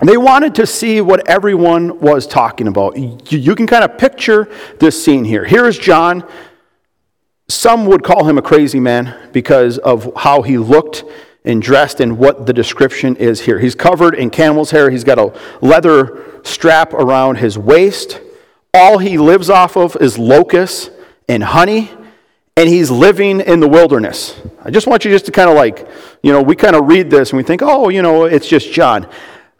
they 0.00 0.16
wanted 0.16 0.54
to 0.54 0.66
see 0.66 1.00
what 1.00 1.28
everyone 1.28 1.98
was 1.98 2.24
talking 2.28 2.68
about. 2.68 2.96
You, 2.96 3.56
can 3.56 3.66
kind 3.66 3.82
of 3.82 3.98
picture 3.98 4.48
this 4.78 5.04
scene 5.04 5.24
here. 5.24 5.44
Here's 5.44 5.76
John. 5.76 6.24
Some 7.48 7.84
would 7.86 8.04
call 8.04 8.24
him 8.24 8.38
a 8.38 8.42
crazy 8.42 8.78
man 8.78 9.30
because 9.32 9.78
of 9.78 10.12
how 10.16 10.42
he 10.42 10.56
looked 10.56 11.02
and 11.44 11.60
dressed 11.60 11.98
and 11.98 12.16
what 12.16 12.46
the 12.46 12.52
description 12.52 13.16
is 13.16 13.40
here. 13.40 13.58
He's 13.58 13.74
covered 13.74 14.14
in 14.14 14.30
camel's 14.30 14.70
hair, 14.70 14.88
he's 14.88 15.02
got 15.02 15.18
a 15.18 15.36
leather 15.60 16.40
strap 16.44 16.92
around 16.92 17.38
his 17.38 17.58
waist 17.58 18.20
all 18.78 18.98
he 18.98 19.18
lives 19.18 19.50
off 19.50 19.76
of 19.76 19.96
is 20.00 20.18
locusts 20.18 20.90
and 21.28 21.42
honey, 21.42 21.90
and 22.56 22.68
he's 22.68 22.90
living 22.90 23.40
in 23.40 23.60
the 23.60 23.68
wilderness. 23.68 24.40
I 24.64 24.70
just 24.70 24.86
want 24.86 25.04
you 25.04 25.10
just 25.10 25.26
to 25.26 25.32
kind 25.32 25.50
of 25.50 25.56
like, 25.56 25.88
you 26.22 26.32
know, 26.32 26.42
we 26.42 26.56
kind 26.56 26.74
of 26.74 26.86
read 26.86 27.10
this 27.10 27.30
and 27.30 27.36
we 27.36 27.42
think, 27.42 27.62
oh, 27.62 27.88
you 27.88 28.02
know, 28.02 28.24
it's 28.24 28.48
just 28.48 28.72
John. 28.72 29.06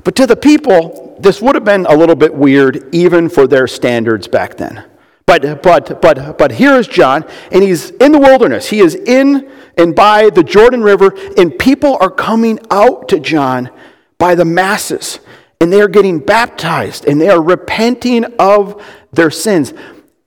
But 0.05 0.17
to 0.17 0.27
the 0.27 0.37
people, 0.37 1.17
this 1.21 1.43
would 1.43 1.55
have 1.55 1.65
been 1.65 1.87
a 1.87 1.95
little 1.95 2.17
bit 2.17 2.35
weird 2.35 2.95
even 2.95 3.29
for 3.29 3.47
their 3.47 3.67
standards 3.67 4.27
back 4.27 4.57
then. 4.57 4.85
But, 5.27 5.63
but, 5.63 6.01
but, 6.01 6.39
but 6.39 6.53
here 6.53 6.75
is 6.77 6.89
John, 6.89 7.27
and 7.53 7.63
he's 7.63 7.91
in 7.91 8.13
the 8.13 8.19
wilderness. 8.19 8.71
He 8.71 8.81
is 8.81 8.95
in 8.95 9.51
and 9.77 9.95
by 9.95 10.31
the 10.31 10.43
Jordan 10.43 10.83
River, 10.83 11.13
and 11.37 11.57
people 11.59 11.99
are 12.01 12.11
coming 12.11 12.59
out 12.71 13.09
to 13.11 13.21
John 13.21 13.71
by 14.17 14.35
the 14.35 14.45
masses, 14.45 15.21
and 15.61 15.73
they 15.73 15.81
are 15.81 15.89
getting 15.89 16.19
baptized, 16.19 17.05
and 17.05 17.21
they 17.21 17.29
are 17.29 17.43
repenting 17.43 18.25
of 18.39 18.83
their 19.13 19.31
sins. 19.31 19.73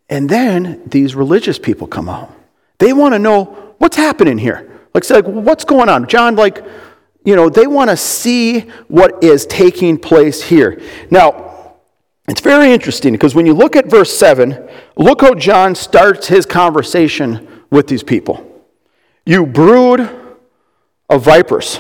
And 0.10 0.30
then 0.30 0.82
these 0.86 1.16
religious 1.16 1.58
people 1.58 1.88
come 1.88 2.10
out. 2.10 2.32
They 2.80 2.94
want 2.94 3.14
to 3.14 3.20
know 3.20 3.76
what's 3.78 3.96
happening 3.96 4.38
here. 4.38 4.70
Like, 4.94 5.04
say, 5.04 5.16
like, 5.16 5.26
what's 5.26 5.64
going 5.64 5.88
on? 5.88 6.08
John, 6.08 6.36
like, 6.36 6.66
you 7.24 7.36
know, 7.36 7.50
they 7.50 7.68
want 7.68 7.90
to 7.90 7.98
see 7.98 8.62
what 8.88 9.24
is 9.24 9.46
taking 9.46 9.98
place 9.98 10.42
here. 10.42 10.82
Now, 11.10 11.76
it's 12.28 12.42
very 12.42 12.72
interesting 12.72 13.14
because 13.14 13.36
when 13.36 13.46
you 13.46 13.54
look 13.54 13.76
at 13.76 13.86
verse 13.86 14.18
7, 14.18 14.70
look 14.98 15.22
how 15.22 15.34
John 15.34 15.76
starts 15.76 16.28
his 16.28 16.46
conversation 16.46 17.48
with 17.70 17.88
these 17.88 18.04
people. 18.04 18.46
You 19.26 19.46
brood 19.46 20.10
of 21.10 21.24
vipers, 21.24 21.80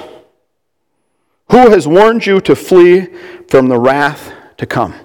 who 1.52 1.70
has 1.70 1.88
warned 1.88 2.26
you 2.26 2.40
to 2.42 2.56
flee 2.56 3.08
from 3.48 3.68
the 3.68 3.78
wrath 3.78 4.34
to 4.58 4.66
come? 4.66 4.96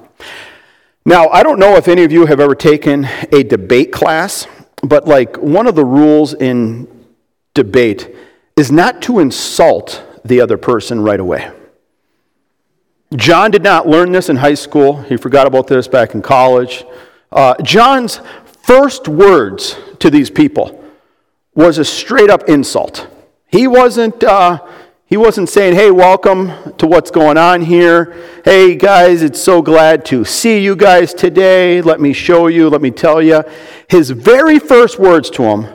Now, 1.05 1.29
I 1.29 1.43
don't 1.43 1.59
know 1.59 1.77
if 1.77 1.89
any 1.89 2.03
of 2.03 2.11
you 2.11 2.27
have 2.27 2.41
ever 2.41 2.55
taken 2.55 3.09
a 3.33 3.43
debate 3.43 3.93
class, 3.93 4.47
but 4.83 5.07
like 5.07 5.37
one 5.37 5.67
of 5.67 5.75
the 5.75 5.85
rules 5.85 6.35
in 6.35 6.89
debate 7.55 8.15
is 8.57 8.73
not 8.73 9.03
to 9.03 9.19
insult 9.19 10.03
the 10.25 10.41
other 10.41 10.57
person 10.57 11.03
right 11.03 11.21
away. 11.21 11.51
John 13.15 13.51
did 13.51 13.63
not 13.63 13.87
learn 13.87 14.11
this 14.11 14.29
in 14.29 14.37
high 14.37 14.55
school. 14.55 15.01
He 15.03 15.17
forgot 15.17 15.47
about 15.47 15.69
this 15.69 15.87
back 15.87 16.15
in 16.15 16.23
college. 16.23 16.85
Uh, 17.31 17.55
John's 17.63 18.21
first 18.63 19.07
words 19.07 19.77
to 20.01 20.11
these 20.11 20.29
people 20.29 20.83
was 21.55 21.79
a 21.79 21.85
straight 21.85 22.31
up 22.31 22.49
insult. 22.49 23.09
He 23.47 23.69
wasn't, 23.69 24.25
uh, 24.25 24.65
he 25.09 25.17
wasn't 25.17 25.49
saying, 25.49 25.77
hey, 25.77 25.93
welcome 25.93 26.51
to 26.79 26.87
what's 26.87 27.13
going 27.13 27.39
on 27.39 27.63
here. 27.63 28.17
Hey, 28.45 28.75
guys, 28.75 29.23
it's 29.23 29.41
so 29.41 29.63
glad 29.63 30.05
to 30.07 30.25
see 30.25 30.59
you 30.59 30.75
guys 30.75 31.15
today. 31.15 31.81
Let 31.81 32.01
me 32.01 32.13
show 32.13 32.49
you, 32.49 32.69
let 32.69 32.83
me 32.83 32.91
tell 32.91 33.23
you. 33.23 33.45
His 33.89 34.11
very 34.11 34.59
first 34.59 34.99
words 34.99 35.31
to 35.31 35.45
him, 35.45 35.67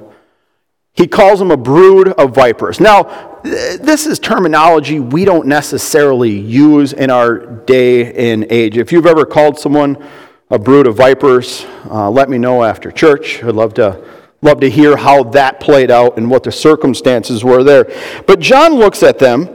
he 0.91 1.07
calls 1.07 1.39
them 1.39 1.49
a 1.49 1.55
brood 1.55 2.09
of 2.09 2.35
vipers. 2.35 2.81
Now, 2.81 3.39
this 3.41 4.05
is 4.05 4.19
terminology 4.19 4.99
we 4.99 5.23
don't 5.23 5.47
necessarily 5.47 6.37
use 6.37 6.91
in 6.91 7.09
our 7.09 7.37
day 7.39 8.31
and 8.31 8.45
age. 8.51 8.77
If 8.77 8.91
you've 8.91 9.05
ever 9.05 9.25
called 9.25 9.57
someone 9.57 10.05
a 10.49 10.59
brood 10.59 10.87
of 10.87 10.97
vipers, 10.97 11.65
uh, 11.89 12.11
let 12.11 12.29
me 12.29 12.37
know 12.37 12.65
after 12.65 12.91
church. 12.91 13.41
I'd 13.41 13.55
love 13.55 13.73
to 13.75 14.03
love 14.41 14.59
to 14.61 14.69
hear 14.69 14.97
how 14.97 15.23
that 15.23 15.59
played 15.59 15.91
out 15.91 16.17
and 16.17 16.29
what 16.29 16.43
the 16.43 16.51
circumstances 16.51 17.43
were 17.43 17.63
there. 17.63 17.91
But 18.27 18.39
John 18.39 18.73
looks 18.73 19.03
at 19.03 19.19
them, 19.19 19.49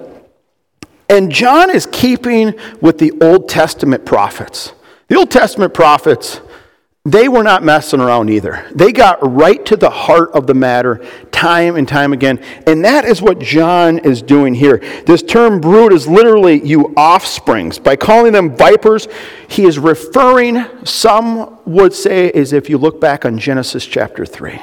and 1.08 1.30
John 1.30 1.70
is 1.70 1.86
keeping 1.90 2.54
with 2.80 2.98
the 2.98 3.12
Old 3.20 3.48
Testament 3.48 4.04
prophets. 4.04 4.72
The 5.08 5.16
Old 5.16 5.30
Testament 5.30 5.74
prophets 5.74 6.40
they 7.06 7.28
were 7.28 7.44
not 7.44 7.62
messing 7.62 8.00
around 8.00 8.30
either. 8.30 8.66
They 8.74 8.90
got 8.90 9.18
right 9.22 9.64
to 9.66 9.76
the 9.76 9.90
heart 9.90 10.32
of 10.32 10.48
the 10.48 10.54
matter 10.54 11.06
time 11.30 11.76
and 11.76 11.86
time 11.86 12.12
again. 12.12 12.42
And 12.66 12.84
that 12.84 13.04
is 13.04 13.22
what 13.22 13.38
John 13.38 13.98
is 13.98 14.22
doing 14.22 14.54
here. 14.54 14.78
This 15.06 15.22
term 15.22 15.60
brood 15.60 15.92
is 15.92 16.08
literally 16.08 16.60
you 16.66 16.86
offsprings. 16.96 17.78
By 17.78 17.94
calling 17.94 18.32
them 18.32 18.56
vipers, 18.56 19.06
he 19.46 19.66
is 19.66 19.78
referring, 19.78 20.64
some 20.84 21.60
would 21.64 21.92
say, 21.92 22.32
as 22.32 22.52
if 22.52 22.68
you 22.68 22.76
look 22.76 23.00
back 23.00 23.24
on 23.24 23.38
Genesis 23.38 23.86
chapter 23.86 24.26
3, 24.26 24.60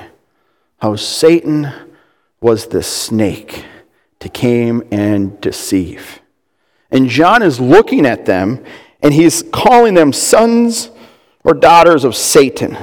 how 0.83 0.97
Satan 0.97 1.71
was 2.41 2.67
the 2.67 2.83
snake 2.83 3.63
to 4.19 4.27
came 4.27 4.83
and 4.91 5.39
deceive. 5.39 6.19
And 6.91 7.07
John 7.07 7.41
is 7.41 7.57
looking 7.57 8.05
at 8.05 8.25
them 8.25 8.61
and 9.01 9.13
he's 9.13 9.45
calling 9.53 9.93
them 9.93 10.11
sons 10.11 10.91
or 11.45 11.53
daughters 11.53 12.03
of 12.03 12.17
Satan. 12.17 12.77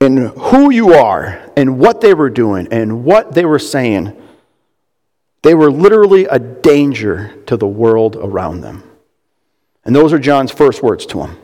And 0.00 0.30
who 0.30 0.72
you 0.72 0.94
are 0.94 1.48
and 1.56 1.78
what 1.78 2.00
they 2.00 2.14
were 2.14 2.30
doing 2.30 2.66
and 2.72 3.04
what 3.04 3.30
they 3.30 3.44
were 3.44 3.60
saying, 3.60 4.20
they 5.42 5.54
were 5.54 5.70
literally 5.70 6.24
a 6.24 6.40
danger 6.40 7.40
to 7.46 7.56
the 7.56 7.68
world 7.68 8.16
around 8.16 8.62
them. 8.62 8.82
And 9.84 9.94
those 9.94 10.12
are 10.12 10.18
John's 10.18 10.50
first 10.50 10.82
words 10.82 11.06
to 11.06 11.18
them. 11.18 11.38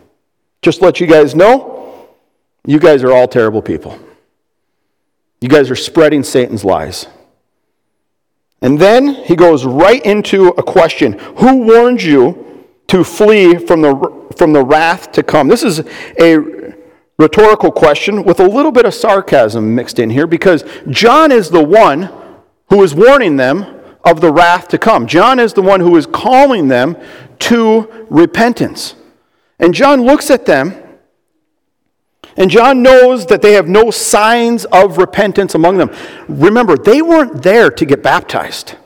Just 0.62 0.82
let 0.82 0.98
you 0.98 1.06
guys 1.06 1.36
know, 1.36 1.73
you 2.66 2.78
guys 2.78 3.02
are 3.02 3.12
all 3.12 3.28
terrible 3.28 3.62
people. 3.62 3.98
You 5.40 5.48
guys 5.48 5.70
are 5.70 5.76
spreading 5.76 6.22
Satan's 6.22 6.64
lies. 6.64 7.06
And 8.62 8.78
then 8.78 9.14
he 9.14 9.36
goes 9.36 9.66
right 9.66 10.04
into 10.04 10.48
a 10.48 10.62
question 10.62 11.18
Who 11.36 11.64
warned 11.64 12.02
you 12.02 12.64
to 12.88 13.04
flee 13.04 13.56
from 13.56 13.82
the, 13.82 14.30
from 14.36 14.52
the 14.52 14.64
wrath 14.64 15.12
to 15.12 15.22
come? 15.22 15.48
This 15.48 15.62
is 15.62 15.82
a 16.18 16.38
rhetorical 17.18 17.70
question 17.70 18.24
with 18.24 18.40
a 18.40 18.48
little 18.48 18.72
bit 18.72 18.86
of 18.86 18.94
sarcasm 18.94 19.74
mixed 19.74 19.98
in 19.98 20.10
here 20.10 20.26
because 20.26 20.64
John 20.88 21.30
is 21.30 21.50
the 21.50 21.62
one 21.62 22.10
who 22.70 22.82
is 22.82 22.94
warning 22.94 23.36
them 23.36 23.66
of 24.04 24.20
the 24.20 24.32
wrath 24.32 24.68
to 24.68 24.78
come. 24.78 25.06
John 25.06 25.38
is 25.38 25.52
the 25.52 25.62
one 25.62 25.80
who 25.80 25.96
is 25.96 26.06
calling 26.06 26.68
them 26.68 26.96
to 27.40 28.06
repentance. 28.10 28.94
And 29.58 29.72
John 29.72 30.02
looks 30.02 30.30
at 30.30 30.46
them, 30.46 30.74
and 32.36 32.50
John 32.50 32.82
knows 32.82 33.26
that 33.26 33.42
they 33.42 33.52
have 33.52 33.68
no 33.68 33.90
signs 33.90 34.64
of 34.66 34.98
repentance 34.98 35.54
among 35.54 35.78
them. 35.78 35.90
Remember, 36.28 36.76
they 36.76 37.02
weren't 37.02 37.42
there 37.42 37.70
to 37.70 37.84
get 37.84 38.02
baptized, 38.02 38.76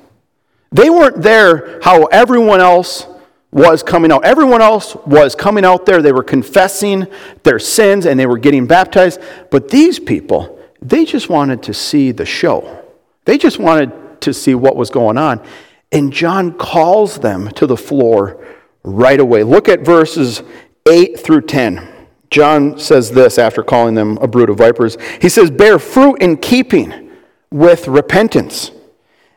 they 0.71 0.91
weren't 0.91 1.23
there 1.23 1.81
how 1.83 2.05
everyone 2.07 2.61
else 2.61 3.07
was 3.51 3.83
coming 3.83 4.13
out. 4.13 4.25
Everyone 4.25 4.61
else 4.61 4.95
was 5.07 5.35
coming 5.35 5.65
out 5.65 5.87
there. 5.87 6.03
They 6.03 6.13
were 6.13 6.23
confessing 6.23 7.07
their 7.43 7.59
sins 7.59 8.05
and 8.07 8.21
they 8.21 8.27
were 8.27 8.39
getting 8.39 8.67
baptized. 8.67 9.21
But 9.51 9.71
these 9.71 9.99
people, 9.99 10.59
they 10.83 11.05
just 11.05 11.29
wanted 11.29 11.63
to 11.65 11.75
see 11.75 12.13
the 12.13 12.27
show. 12.27 12.85
They 13.25 13.39
just 13.39 13.59
wanted 13.59 14.21
to 14.23 14.35
see 14.35 14.55
what 14.55 14.77
was 14.77 14.91
going 14.91 15.17
on. 15.17 15.43
And 15.91 16.13
John 16.13 16.53
calls 16.53 17.19
them 17.19 17.51
to 17.53 17.67
the 17.67 17.77
floor 17.77 18.45
right 18.83 19.19
away. 19.19 19.43
Look 19.43 19.69
at 19.69 19.81
verses 19.81 20.43
8 20.87 21.19
through 21.19 21.43
10. 21.43 21.98
John 22.31 22.79
says 22.79 23.11
this 23.11 23.39
after 23.39 23.63
calling 23.63 23.95
them 23.95 24.19
a 24.19 24.29
brood 24.29 24.51
of 24.51 24.59
vipers. 24.59 24.97
He 25.21 25.29
says, 25.29 25.51
Bear 25.51 25.79
fruit 25.79 26.17
in 26.17 26.37
keeping 26.37 27.11
with 27.51 27.89
repentance. 27.89 28.71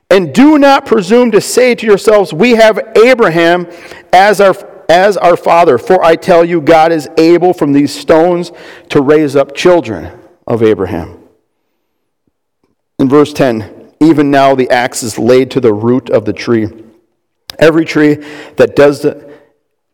And 0.10 0.34
do 0.34 0.58
not 0.58 0.86
presume 0.86 1.32
to 1.32 1.40
say 1.40 1.74
to 1.74 1.86
yourselves, 1.86 2.34
We 2.34 2.52
have 2.52 2.80
Abraham 2.98 3.68
as 4.12 4.42
our, 4.42 4.56
as 4.90 5.16
our 5.16 5.38
father. 5.38 5.78
For 5.78 6.04
I 6.04 6.16
tell 6.18 6.44
you, 6.44 6.60
God 6.60 6.92
is 6.92 7.08
able 7.18 7.54
from 7.54 7.72
these 7.72 7.98
stones 7.98 8.52
to 8.90 9.02
raise 9.02 9.38
up 9.38 9.56
children 9.56 10.20
of 10.46 10.62
Abraham. 10.62 11.18
In 13.00 13.08
verse 13.08 13.32
10, 13.32 13.94
even 14.02 14.30
now 14.30 14.54
the 14.54 14.70
axe 14.70 15.02
is 15.02 15.18
laid 15.18 15.50
to 15.52 15.62
the 15.62 15.74
root 15.74 16.10
of 16.10 16.26
the 16.26 16.34
tree. 16.34 16.68
Every 17.58 17.86
tree 17.86 18.16
that 18.58 18.76
does 18.76 19.06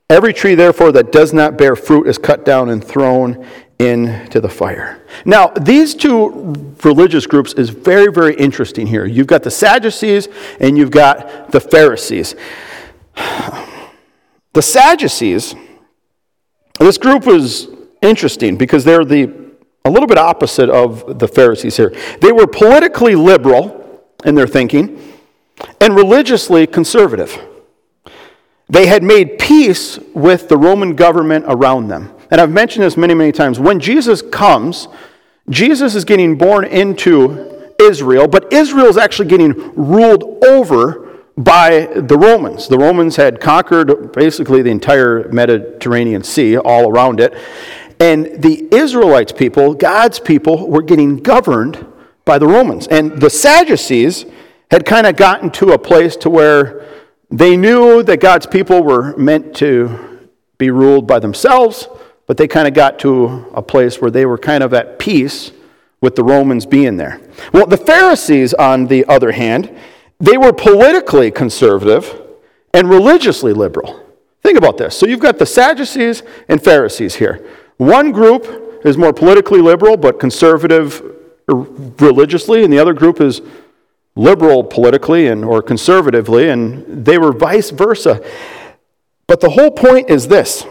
every 0.10 0.34
tree 0.34 0.56
therefore 0.56 0.92
that 0.94 1.12
does 1.12 1.34
not 1.34 1.58
bear 1.58 1.76
fruit 1.76 2.08
is 2.08 2.18
cut 2.18 2.46
down 2.46 2.70
and 2.70 2.84
thrown 2.84 3.46
into 3.80 4.42
the 4.42 4.50
fire. 4.50 5.04
Now, 5.26 5.48
these 5.50 5.94
two 5.94 6.76
religious 6.84 7.28
groups 7.28 7.54
is 7.54 7.70
very, 7.70 8.12
very 8.12 8.36
interesting 8.36 8.88
here. 8.88 9.06
You've 9.06 9.28
got 9.28 9.44
the 9.44 9.52
Sadducees 9.52 10.28
and 10.60 10.78
you've 10.78 10.92
got 10.92 11.52
the 11.52 11.60
Pharisees. 11.60 12.36
The 14.54 14.64
Sadducees, 14.64 15.54
this 16.80 16.98
group 16.98 17.28
was 17.28 17.68
interesting 18.02 18.58
because 18.58 18.84
they're 18.84 19.06
the 19.06 19.32
a 19.86 19.90
little 19.90 20.08
bit 20.08 20.18
opposite 20.18 20.68
of 20.70 21.20
the 21.20 21.28
Pharisees 21.28 21.78
here. 21.78 21.96
They 22.22 22.32
were 22.32 22.48
politically 22.48 23.14
liberal 23.14 24.04
in 24.26 24.34
their 24.34 24.48
thinking 24.48 25.00
and 25.80 25.96
religiously 25.96 26.66
conservative. 26.66 27.40
They 28.70 28.88
had 28.88 29.04
made 29.04 29.40
peace 29.40 29.98
with 30.14 30.50
the 30.50 30.58
Roman 30.58 30.96
government 30.96 31.46
around 31.48 31.88
them. 31.88 32.14
And 32.30 32.42
I've 32.42 32.52
mentioned 32.52 32.84
this 32.84 32.98
many, 32.98 33.14
many 33.14 33.32
times. 33.32 33.60
When 33.60 33.80
Jesus 33.80 34.22
comes, 34.22 34.88
Jesus 35.50 35.96
is 35.96 36.04
getting 36.04 36.38
born 36.38 36.66
into 36.66 37.74
Israel, 37.80 38.28
but 38.28 38.52
Israel 38.52 38.88
is 38.88 38.98
actually 38.98 39.30
getting 39.30 39.54
ruled 39.76 40.44
over 40.44 41.08
by 41.38 41.86
the 41.96 42.18
Romans. 42.18 42.68
The 42.68 42.78
Romans 42.78 43.16
had 43.16 43.40
conquered 43.40 44.12
basically 44.12 44.62
the 44.62 44.72
entire 44.72 45.32
Mediterranean 45.32 46.24
Sea, 46.24 46.58
all 46.58 46.90
around 46.90 47.20
it. 47.20 47.34
And 48.00 48.42
the 48.42 48.68
Israelites 48.72 49.32
people, 49.32 49.74
God's 49.74 50.20
people, 50.20 50.68
were 50.68 50.82
getting 50.82 51.18
governed 51.18 51.86
by 52.26 52.38
the 52.38 52.48
Romans. 52.48 52.88
And 52.88 53.22
the 53.22 53.30
Sadducees 53.30 54.26
had 54.70 54.86
kind 54.86 55.08
of 55.08 55.16
gotten 55.16 55.50
to 55.52 55.72
a 55.72 55.78
place 55.80 56.16
to 56.18 56.30
where 56.30 56.86
They 57.30 57.58
knew 57.58 58.04
that 58.04 58.22
God's 58.22 58.48
people 58.48 58.84
were 58.84 59.16
meant 59.18 59.56
to 59.58 60.30
be 60.58 60.72
ruled 60.72 61.08
by 61.08 61.20
themselves, 61.20 61.88
but 62.26 62.38
they 62.38 62.48
kind 62.48 62.68
of 62.68 62.74
got 62.74 63.00
to 63.00 63.46
a 63.54 63.62
place 63.62 64.02
where 64.02 64.12
they 64.12 64.26
were 64.26 64.38
kind 64.38 64.64
of 64.64 64.74
at 64.74 64.98
peace 65.00 65.52
with 66.02 66.16
the 66.16 66.24
Romans 66.24 66.66
being 66.66 66.98
there. 66.98 67.20
Well, 67.54 67.66
the 67.66 67.78
Pharisees, 67.78 68.54
on 68.54 68.88
the 68.88 69.06
other 69.06 69.32
hand, 69.32 69.76
they 70.20 70.38
were 70.38 70.54
politically 70.54 71.32
conservative 71.32 72.22
and 72.74 72.90
religiously 72.90 73.54
liberal. 73.54 74.04
Think 74.44 74.58
about 74.58 74.78
this. 74.78 74.98
So 74.98 75.06
you've 75.06 75.20
got 75.20 75.38
the 75.38 75.46
Sadducees 75.46 76.24
and 76.48 76.64
Pharisees 76.64 77.16
here. 77.16 77.46
One 77.78 78.12
group 78.12 78.82
is 78.86 78.98
more 78.98 79.14
politically 79.14 79.62
liberal 79.62 79.98
but 79.98 80.20
conservative 80.20 81.02
religiously, 81.48 82.64
and 82.64 82.72
the 82.72 82.80
other 82.80 82.94
group 82.94 83.22
is 83.22 83.42
liberal 84.18 84.64
politically 84.64 85.28
and 85.28 85.46
or 85.46 85.62
conservatively, 85.62 86.50
and 86.50 87.06
they 87.06 87.18
were 87.18 87.32
vice 87.32 87.70
versa. 87.70 88.24
But 89.28 89.42
the 89.42 89.52
whole 89.52 89.72
point 89.72 90.10
is 90.10 90.28
this 90.28 90.66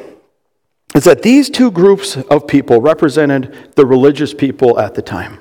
is 0.94 1.04
that 1.04 1.22
these 1.22 1.50
two 1.50 1.70
groups 1.70 2.16
of 2.16 2.46
people 2.46 2.80
represented 2.80 3.74
the 3.74 3.84
religious 3.84 4.32
people 4.32 4.78
at 4.78 4.94
the 4.94 5.02
time. 5.02 5.38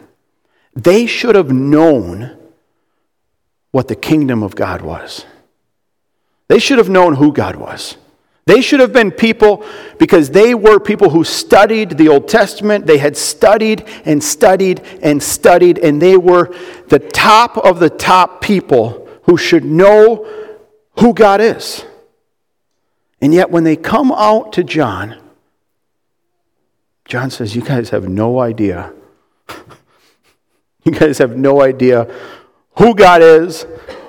They 0.75 1.05
should 1.05 1.35
have 1.35 1.49
known 1.51 2.37
what 3.71 3.87
the 3.87 3.95
kingdom 3.95 4.43
of 4.43 4.55
God 4.55 4.81
was. 4.81 5.25
They 6.49 6.59
should 6.59 6.77
have 6.77 6.89
known 6.89 7.15
who 7.15 7.31
God 7.31 7.55
was. 7.55 7.95
They 8.45 8.61
should 8.61 8.79
have 8.79 8.93
been 8.93 9.09
people 9.09 9.65
because 9.97 10.29
they 10.29 10.53
were 10.53 10.79
people 10.79 11.09
who 11.09 11.23
studied 11.23 11.97
the 11.97 12.09
Old 12.09 12.27
Testament. 12.27 12.85
They 12.85 12.99
had 12.99 13.17
studied 13.17 13.83
and 14.05 14.23
studied 14.23 14.81
and 15.01 15.21
studied, 15.21 15.79
and 15.79 15.99
they 15.99 16.15
were 16.15 16.55
the 16.87 16.99
top 16.99 17.57
of 17.57 17.79
the 17.79 17.89
top 17.89 18.41
people 18.41 19.09
who 19.23 19.35
should 19.35 19.65
know 19.65 20.27
who 20.99 21.13
God 21.15 21.41
is. 21.41 21.85
And 23.19 23.33
yet, 23.33 23.49
when 23.49 23.63
they 23.63 23.75
come 23.75 24.11
out 24.11 24.53
to 24.53 24.63
John, 24.63 25.17
John 27.05 27.31
says, 27.31 27.55
You 27.55 27.63
guys 27.63 27.89
have 27.89 28.07
no 28.07 28.39
idea. 28.39 28.93
you 30.83 30.91
guys 30.91 31.17
have 31.17 31.35
no 31.35 31.63
idea 31.63 32.13
who 32.77 32.93
God 32.93 33.23
is 33.23 33.65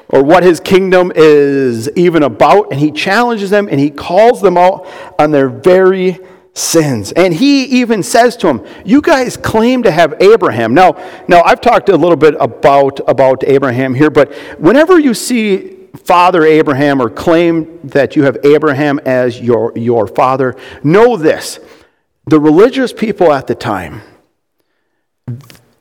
or 0.08 0.22
what 0.22 0.42
his 0.42 0.60
kingdom 0.60 1.12
is 1.14 1.90
even 1.96 2.22
about. 2.22 2.70
And 2.70 2.80
he 2.80 2.90
challenges 2.90 3.50
them 3.50 3.68
and 3.68 3.80
he 3.80 3.90
calls 3.90 4.40
them 4.40 4.56
out 4.56 4.86
on 5.18 5.30
their 5.30 5.48
very 5.48 6.18
sins. 6.54 7.12
And 7.12 7.34
he 7.34 7.64
even 7.80 8.02
says 8.02 8.36
to 8.38 8.46
them, 8.46 8.66
You 8.84 9.02
guys 9.02 9.36
claim 9.36 9.82
to 9.82 9.90
have 9.90 10.14
Abraham. 10.20 10.74
Now, 10.74 10.92
now 11.28 11.42
I've 11.44 11.60
talked 11.60 11.88
a 11.88 11.96
little 11.96 12.16
bit 12.16 12.34
about, 12.40 13.00
about 13.08 13.44
Abraham 13.44 13.94
here, 13.94 14.10
but 14.10 14.32
whenever 14.58 14.98
you 14.98 15.12
see 15.12 15.76
Father 15.96 16.44
Abraham 16.44 17.00
or 17.00 17.10
claim 17.10 17.80
that 17.84 18.16
you 18.16 18.24
have 18.24 18.38
Abraham 18.44 18.98
as 19.00 19.40
your, 19.40 19.72
your 19.76 20.06
father, 20.06 20.56
know 20.82 21.16
this. 21.16 21.58
The 22.26 22.40
religious 22.40 22.92
people 22.92 23.32
at 23.32 23.46
the 23.46 23.54
time, 23.54 24.02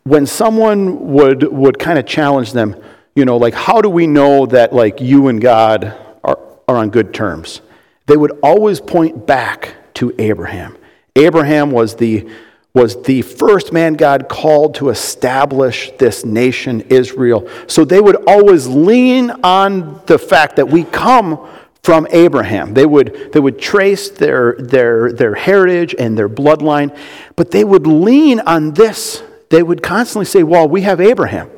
when 0.04 0.26
someone 0.26 1.12
would, 1.12 1.44
would 1.44 1.80
kind 1.80 1.98
of 1.98 2.06
challenge 2.06 2.52
them, 2.52 2.76
you 3.16 3.24
know, 3.24 3.38
like, 3.38 3.54
how 3.54 3.82
do 3.82 3.90
we 3.90 4.08
know 4.08 4.46
that, 4.48 4.74
like, 4.74 5.00
you 5.00 5.30
and 5.30 5.42
God 5.42 5.86
are, 6.24 6.38
are 6.68 6.78
on 6.78 6.90
good 6.90 7.14
terms? 7.14 7.62
They 8.08 8.18
would 8.18 8.38
always 8.44 8.82
point 8.82 9.26
back 9.26 9.76
to 9.96 10.14
Abraham. 10.20 10.78
Abraham 11.16 11.72
was 11.72 11.96
the, 11.96 12.30
was 12.74 13.02
the 13.04 13.22
first 13.22 13.72
man 13.72 13.94
God 13.94 14.28
called 14.28 14.76
to 14.76 14.90
establish 14.90 15.92
this 15.98 16.26
nation, 16.26 16.82
Israel. 16.90 17.50
So 17.68 17.86
they 17.86 18.02
would 18.02 18.18
always 18.28 18.68
lean 18.68 19.32
on 19.44 20.02
the 20.08 20.20
fact 20.20 20.58
that 20.58 20.68
we 20.68 20.84
come 20.84 21.48
from 21.84 22.08
Abraham. 22.12 22.74
They 22.74 22.86
would, 22.86 23.32
they 23.32 23.40
would 23.40 23.60
trace 23.60 24.10
their, 24.10 24.56
their, 24.60 25.14
their 25.14 25.36
heritage 25.36 25.96
and 25.98 26.18
their 26.18 26.28
bloodline, 26.28 26.96
but 27.38 27.52
they 27.52 27.64
would 27.64 27.88
lean 27.88 28.42
on 28.42 28.74
this. 28.74 29.24
They 29.52 29.64
would 29.64 29.82
constantly 29.82 30.26
say, 30.26 30.44
Well, 30.44 30.68
we 30.68 30.82
have 30.82 31.00
Abraham. 31.00 31.50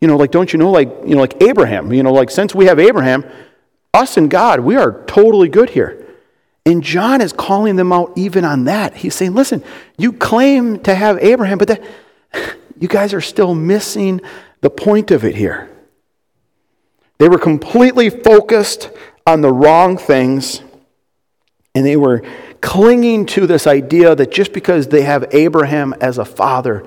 You 0.00 0.08
know, 0.08 0.16
like, 0.16 0.30
don't 0.30 0.52
you 0.52 0.58
know, 0.58 0.70
like, 0.70 0.88
you 1.04 1.14
know, 1.14 1.20
like 1.20 1.42
Abraham, 1.42 1.92
you 1.92 2.02
know, 2.02 2.12
like, 2.12 2.30
since 2.30 2.54
we 2.54 2.66
have 2.66 2.78
Abraham, 2.78 3.24
us 3.94 4.16
and 4.16 4.30
God, 4.30 4.60
we 4.60 4.76
are 4.76 5.04
totally 5.06 5.48
good 5.48 5.70
here. 5.70 6.06
And 6.66 6.82
John 6.82 7.20
is 7.20 7.32
calling 7.32 7.76
them 7.76 7.92
out 7.92 8.12
even 8.16 8.44
on 8.44 8.64
that. 8.64 8.96
He's 8.96 9.14
saying, 9.14 9.34
listen, 9.34 9.62
you 9.96 10.12
claim 10.12 10.80
to 10.80 10.94
have 10.94 11.18
Abraham, 11.22 11.58
but 11.58 11.68
that, 11.68 11.82
you 12.78 12.88
guys 12.88 13.14
are 13.14 13.20
still 13.20 13.54
missing 13.54 14.20
the 14.60 14.70
point 14.70 15.10
of 15.10 15.24
it 15.24 15.36
here. 15.36 15.70
They 17.18 17.28
were 17.28 17.38
completely 17.38 18.10
focused 18.10 18.90
on 19.26 19.40
the 19.40 19.52
wrong 19.52 19.96
things, 19.96 20.60
and 21.74 21.86
they 21.86 21.96
were 21.96 22.22
clinging 22.60 23.26
to 23.26 23.46
this 23.46 23.66
idea 23.66 24.14
that 24.14 24.30
just 24.30 24.52
because 24.52 24.88
they 24.88 25.02
have 25.02 25.26
Abraham 25.32 25.94
as 26.00 26.18
a 26.18 26.24
father, 26.24 26.86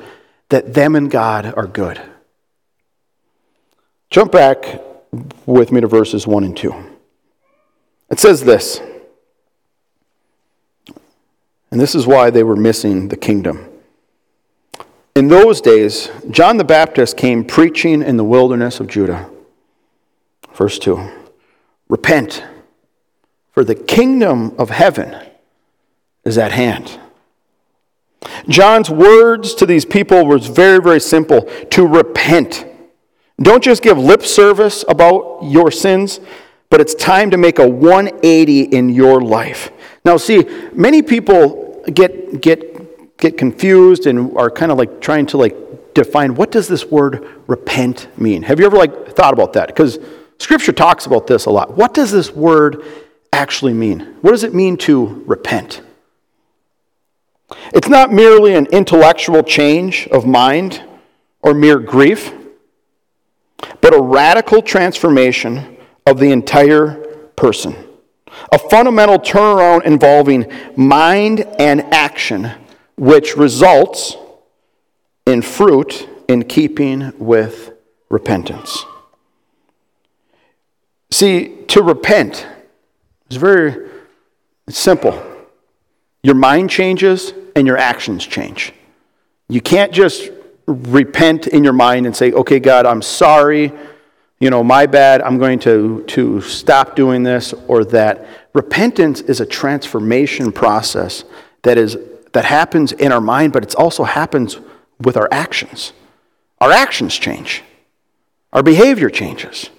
that 0.50 0.74
them 0.74 0.96
and 0.96 1.10
God 1.10 1.54
are 1.56 1.68
good. 1.68 2.02
Jump 4.10 4.32
back 4.32 4.82
with 5.46 5.72
me 5.72 5.82
to 5.82 5.88
verses 5.88 6.26
1 6.26 6.44
and 6.44 6.58
2. 6.58 6.74
It 8.10 8.20
says 8.20 8.44
this, 8.44 8.82
and 11.72 11.80
this 11.80 11.94
is 11.94 12.08
why 12.08 12.32
they 12.32 12.44
were 12.44 12.56
missing 12.56 13.10
the 13.10 13.18
kingdom. 13.18 13.70
In 15.16 15.28
those 15.28 15.62
days, 15.62 16.10
John 16.32 16.58
the 16.58 16.64
Baptist 16.64 17.18
came 17.18 17.44
preaching 17.44 18.02
in 18.02 18.18
the 18.18 18.24
wilderness 18.24 18.80
of 18.80 18.88
Judah. 18.88 19.30
Verse 20.54 20.80
2 20.80 21.08
Repent, 21.88 22.44
for 23.52 23.64
the 23.64 23.76
kingdom 23.76 24.56
of 24.58 24.72
heaven 24.72 25.16
is 26.24 26.38
at 26.38 26.52
hand. 26.52 27.00
John's 28.48 28.90
words 28.90 29.54
to 29.56 29.66
these 29.66 29.86
people 29.86 30.26
was 30.26 30.48
very, 30.48 30.80
very 30.82 31.00
simple 31.00 31.44
to 31.72 31.86
repent. 31.86 32.66
Don't 33.42 33.64
just 33.64 33.82
give 33.82 33.98
lip 33.98 34.24
service 34.24 34.84
about 34.88 35.40
your 35.44 35.72
sins, 35.72 36.20
but 36.70 36.82
it's 36.82 36.94
time 36.94 37.32
to 37.32 37.38
make 37.38 37.60
a 37.60 37.68
180 37.68 38.62
in 38.62 38.90
your 38.90 39.22
life. 39.22 39.72
Now, 40.04 40.18
see, 40.18 40.44
many 40.74 41.02
people 41.02 41.84
get, 41.94 42.42
get, 42.42 43.18
get 43.18 43.38
confused 43.38 44.08
and 44.08 44.38
are 44.38 44.52
kind 44.52 44.72
of 44.72 44.78
like 44.78 45.00
trying 45.00 45.26
to 45.28 45.38
like 45.38 45.56
define 45.94 46.36
what 46.36 46.52
does 46.52 46.68
this 46.68 46.86
word 46.86 47.28
repent 47.48 48.08
mean? 48.20 48.44
Have 48.44 48.60
you 48.60 48.66
ever 48.66 48.78
like 48.78 49.16
thought 49.16 49.34
about 49.34 49.54
that? 49.54 49.68
Because 49.68 50.00
scripture 50.38 50.72
talks 50.72 51.06
about 51.06 51.28
this 51.28 51.46
a 51.46 51.50
lot. 51.50 51.76
What 51.76 51.94
does 51.94 52.12
this 52.12 52.32
word 52.32 52.84
actually 53.32 53.74
mean? 53.74 54.16
What 54.22 54.32
does 54.32 54.44
it 54.44 54.54
mean 54.54 54.78
to 54.78 55.24
repent? 55.26 55.82
It's 57.74 57.90
not 57.90 58.12
merely 58.12 58.54
an 58.54 58.68
intellectual 58.68 59.44
change 59.44 60.08
of 60.08 60.26
mind 60.26 60.84
or 61.42 61.54
mere 61.54 61.80
grief 61.80 62.34
but 63.82 63.94
a 63.94 64.02
radical 64.02 64.62
transformation 64.62 65.78
of 66.06 66.20
the 66.20 66.32
entire 66.32 66.96
person. 67.36 67.76
A 68.52 68.60
fundamental 68.60 69.18
turnaround 69.18 69.86
involving 69.86 70.52
mind 70.76 71.42
and 71.60 71.82
action, 71.94 72.52
which 72.98 73.36
results 73.36 74.16
in 75.26 75.42
fruit 75.42 76.08
in 76.28 76.44
keeping 76.44 77.12
with 77.18 77.74
repentance. 78.10 78.86
See, 81.12 81.64
to 81.68 81.82
repent 81.82 82.46
is 83.30 83.38
very 83.38 83.90
simple. 84.70 85.22
Your 86.22 86.36
mind 86.36 86.70
changes 86.70 87.34
and 87.56 87.66
your 87.66 87.78
actions 87.78 88.26
change. 88.26 88.74
You 89.48 89.62
can't 89.62 89.92
just 89.92 90.30
repent 90.70 91.48
in 91.48 91.64
your 91.64 91.74
mind 91.74 92.06
and 92.06 92.16
say, 92.16 92.32
okay, 92.32 92.60
God, 92.60 92.86
I'm 92.86 93.02
sorry. 93.02 93.72
You 94.40 94.50
know, 94.50 94.64
my 94.64 94.86
bad. 94.86 95.22
I'm 95.22 95.38
going 95.38 95.60
to, 95.60 96.04
to 96.08 96.42
stop 96.42 96.96
doing 96.96 97.24
this 97.24 97.54
or 97.68 97.84
that. 97.86 98.26
Repentance 98.54 99.22
is 99.22 99.42
a 99.42 99.46
transformation 99.46 100.52
process 100.52 101.24
that, 101.64 101.78
is, 101.78 101.98
that 102.34 102.46
happens 102.46 102.92
in 102.92 103.12
our 103.12 103.22
mind, 103.22 103.54
but 103.54 103.64
it 103.64 103.76
also 103.76 104.04
happens 104.04 104.60
with 105.00 105.18
our 105.18 105.28
actions. 105.32 105.94
Our 106.60 106.72
actions 106.72 107.18
change, 107.18 107.64
our 108.52 108.64
behavior 108.64 109.10
changes. 109.10 109.70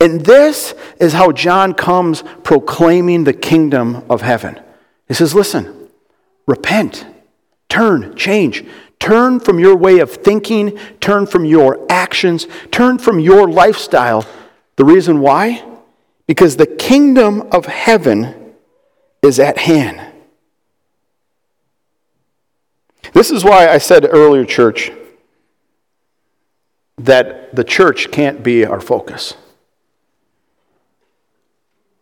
And 0.00 0.20
this 0.20 0.74
is 1.00 1.12
how 1.12 1.32
John 1.32 1.74
comes 1.74 2.22
proclaiming 2.44 3.24
the 3.24 3.32
kingdom 3.32 4.04
of 4.08 4.22
heaven. 4.22 4.60
He 5.08 5.14
says, 5.14 5.34
Listen, 5.34 5.88
repent, 6.46 7.04
turn, 7.68 8.14
change. 8.16 8.64
Turn 8.98 9.40
from 9.40 9.58
your 9.58 9.76
way 9.76 10.00
of 10.00 10.12
thinking, 10.12 10.78
turn 11.00 11.26
from 11.26 11.44
your 11.44 11.86
actions, 11.90 12.46
turn 12.70 12.98
from 12.98 13.20
your 13.20 13.48
lifestyle. 13.48 14.26
The 14.76 14.84
reason 14.84 15.20
why? 15.20 15.64
Because 16.26 16.56
the 16.56 16.66
kingdom 16.66 17.42
of 17.52 17.66
heaven 17.66 18.54
is 19.22 19.38
at 19.38 19.58
hand. 19.58 20.00
This 23.12 23.30
is 23.30 23.44
why 23.44 23.68
I 23.68 23.78
said 23.78 24.06
earlier, 24.10 24.44
church, 24.44 24.92
that 26.98 27.54
the 27.54 27.64
church 27.64 28.10
can't 28.10 28.42
be 28.42 28.64
our 28.64 28.80
focus. 28.80 29.34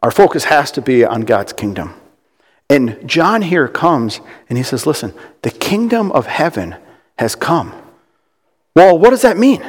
Our 0.03 0.11
focus 0.11 0.45
has 0.45 0.71
to 0.73 0.83
be 0.83 1.05
on 1.05 1.23
God's 1.23 1.53
kingdom. 1.53 1.95
And 2.69 3.09
John 3.09 3.43
here 3.43 3.69
comes 3.69 4.21
and 4.49 4.59
he 4.59 4.65
says, 4.65 4.87
Listen, 4.87 5.15
the 5.43 5.51
kingdom 5.51 6.11
of 6.13 6.27
heaven 6.27 6.77
has 7.19 7.35
come. 7.35 7.73
Well, 8.75 8.99
what 8.99 9.11
does 9.11 9.23
that 9.23 9.37
mean? 9.37 9.63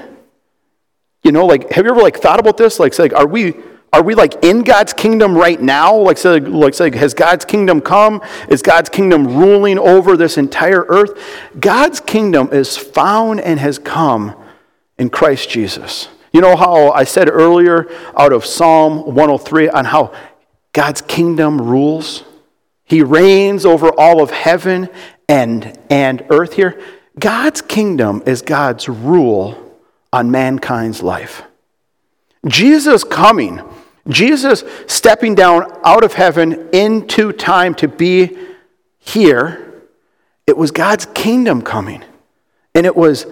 You 1.23 1.31
know, 1.31 1.45
like, 1.45 1.71
have 1.71 1.85
you 1.85 1.91
ever 1.91 2.01
like 2.01 2.17
thought 2.17 2.39
about 2.39 2.57
this? 2.57 2.79
Like, 2.79 2.93
say, 2.93 3.03
like, 3.03 3.13
are 3.13 3.27
we 3.27 3.55
are 3.93 4.03
we 4.03 4.15
like 4.15 4.43
in 4.43 4.63
God's 4.63 4.93
kingdom 4.93 5.35
right 5.35 5.59
now? 5.59 5.95
Like, 5.95 6.17
say, 6.17 6.39
like, 6.39 6.73
say, 6.73 6.95
has 6.95 7.13
God's 7.13 7.45
kingdom 7.45 7.79
come? 7.79 8.21
Is 8.49 8.61
God's 8.61 8.89
kingdom 8.89 9.37
ruling 9.37 9.79
over 9.79 10.17
this 10.17 10.37
entire 10.37 10.85
earth? 10.89 11.19
God's 11.59 11.99
kingdom 11.99 12.49
is 12.51 12.75
found 12.75 13.39
and 13.39 13.59
has 13.59 13.79
come 13.79 14.35
in 14.97 15.09
Christ 15.09 15.49
Jesus. 15.49 16.09
You 16.33 16.41
know 16.41 16.55
how 16.55 16.91
I 16.91 17.05
said 17.05 17.29
earlier 17.29 17.87
out 18.15 18.33
of 18.33 18.45
Psalm 18.45 19.15
103 19.15 19.69
on 19.69 19.85
how 19.85 20.13
God's 20.73 21.01
kingdom 21.01 21.61
rules? 21.61 22.23
He 22.83 23.01
reigns 23.01 23.65
over 23.65 23.89
all 23.97 24.21
of 24.21 24.31
heaven 24.31 24.89
and, 25.29 25.77
and 25.89 26.25
earth 26.29 26.53
here. 26.53 26.79
God's 27.19 27.61
kingdom 27.61 28.23
is 28.25 28.41
God's 28.41 28.87
rule 28.87 29.77
on 30.13 30.31
mankind's 30.31 31.01
life. 31.01 31.43
Jesus 32.45 33.03
coming, 33.03 33.61
Jesus 34.07 34.63
stepping 34.85 35.35
down 35.35 35.71
out 35.83 36.03
of 36.03 36.13
heaven 36.13 36.69
into 36.71 37.31
time 37.31 37.73
to 37.75 37.87
be 37.87 38.37
here, 38.99 39.83
it 40.45 40.55
was 40.55 40.71
God's 40.71 41.05
kingdom 41.07 41.61
coming. 41.61 42.03
And 42.75 42.85
it 42.85 42.95
was 42.95 43.25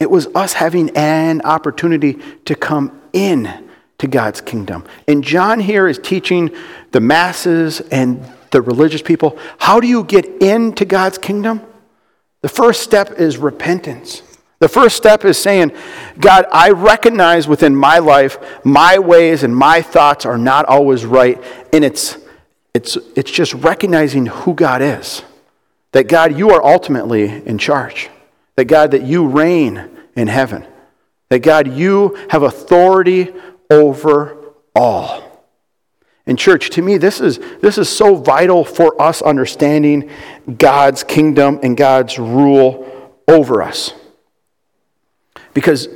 it 0.00 0.10
was 0.10 0.26
us 0.34 0.54
having 0.54 0.90
an 0.96 1.40
opportunity 1.42 2.18
to 2.44 2.54
come 2.54 3.00
in 3.12 3.68
to 3.98 4.06
God's 4.06 4.40
kingdom. 4.40 4.84
And 5.08 5.22
John 5.22 5.60
here 5.60 5.88
is 5.88 5.98
teaching 5.98 6.54
the 6.90 7.00
masses 7.00 7.80
and 7.80 8.24
the 8.50 8.60
religious 8.60 9.02
people 9.02 9.38
how 9.58 9.80
do 9.80 9.86
you 9.86 10.04
get 10.04 10.26
into 10.42 10.84
God's 10.84 11.18
kingdom? 11.18 11.60
The 12.44 12.50
first 12.50 12.82
step 12.82 13.12
is 13.12 13.38
repentance. 13.38 14.22
The 14.58 14.68
first 14.68 14.98
step 14.98 15.24
is 15.24 15.38
saying, 15.38 15.72
God, 16.20 16.44
I 16.52 16.72
recognize 16.72 17.48
within 17.48 17.74
my 17.74 18.00
life 18.00 18.36
my 18.66 18.98
ways 18.98 19.44
and 19.44 19.56
my 19.56 19.80
thoughts 19.80 20.26
are 20.26 20.36
not 20.36 20.66
always 20.66 21.06
right. 21.06 21.42
And 21.72 21.82
it's, 21.82 22.18
it's, 22.74 22.98
it's 23.16 23.30
just 23.30 23.54
recognizing 23.54 24.26
who 24.26 24.52
God 24.52 24.82
is. 24.82 25.22
That 25.92 26.06
God, 26.06 26.36
you 26.36 26.50
are 26.50 26.62
ultimately 26.62 27.24
in 27.46 27.56
charge. 27.56 28.10
That 28.56 28.66
God, 28.66 28.90
that 28.90 29.04
you 29.04 29.26
reign 29.26 29.88
in 30.14 30.28
heaven. 30.28 30.66
That 31.30 31.38
God, 31.38 31.72
you 31.72 32.14
have 32.28 32.42
authority 32.42 33.32
over 33.70 34.36
all. 34.74 35.23
And 36.26 36.38
church, 36.38 36.70
to 36.70 36.82
me, 36.82 36.96
this 36.96 37.20
is, 37.20 37.38
this 37.60 37.76
is 37.76 37.88
so 37.88 38.16
vital 38.16 38.64
for 38.64 39.00
us 39.00 39.20
understanding 39.20 40.10
God's 40.58 41.04
kingdom 41.04 41.60
and 41.62 41.76
God's 41.76 42.18
rule 42.18 43.12
over 43.28 43.62
us. 43.62 43.92
Because 45.52 45.88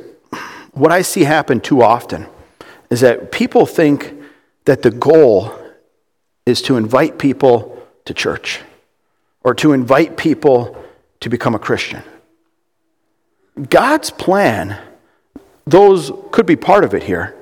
what 0.72 0.92
I 0.92 1.02
see 1.02 1.24
happen 1.24 1.60
too 1.60 1.82
often 1.82 2.26
is 2.90 3.00
that 3.00 3.32
people 3.32 3.64
think 3.64 4.14
that 4.66 4.82
the 4.82 4.90
goal 4.90 5.54
is 6.44 6.60
to 6.62 6.76
invite 6.76 7.18
people 7.18 7.82
to 8.04 8.14
church 8.14 8.60
or 9.42 9.54
to 9.54 9.72
invite 9.72 10.16
people 10.16 10.76
to 11.20 11.30
become 11.30 11.54
a 11.54 11.58
Christian. 11.58 12.02
God's 13.70 14.10
plan, 14.10 14.78
those 15.66 16.12
could 16.30 16.46
be 16.46 16.56
part 16.56 16.84
of 16.84 16.94
it 16.94 17.02
here. 17.02 17.34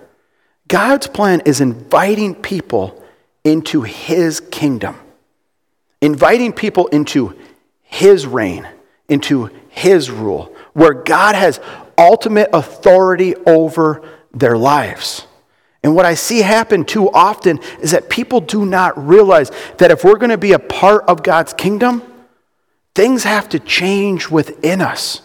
God's 0.68 1.06
plan 1.06 1.42
is 1.44 1.60
inviting 1.60 2.34
people 2.34 3.02
into 3.44 3.82
His 3.82 4.40
kingdom, 4.40 4.96
inviting 6.00 6.52
people 6.52 6.88
into 6.88 7.36
His 7.82 8.26
reign, 8.26 8.68
into 9.08 9.50
His 9.68 10.10
rule, 10.10 10.54
where 10.72 10.94
God 10.94 11.34
has 11.34 11.60
ultimate 11.96 12.50
authority 12.52 13.34
over 13.46 14.02
their 14.32 14.58
lives. 14.58 15.26
And 15.82 15.94
what 15.94 16.04
I 16.04 16.14
see 16.14 16.40
happen 16.40 16.84
too 16.84 17.10
often 17.10 17.60
is 17.80 17.92
that 17.92 18.10
people 18.10 18.40
do 18.40 18.66
not 18.66 19.06
realize 19.06 19.52
that 19.78 19.92
if 19.92 20.02
we're 20.02 20.18
going 20.18 20.30
to 20.30 20.38
be 20.38 20.52
a 20.52 20.58
part 20.58 21.04
of 21.06 21.22
God's 21.22 21.52
kingdom, 21.52 22.02
things 22.94 23.22
have 23.22 23.48
to 23.50 23.60
change 23.60 24.28
within 24.28 24.80
us 24.80 25.22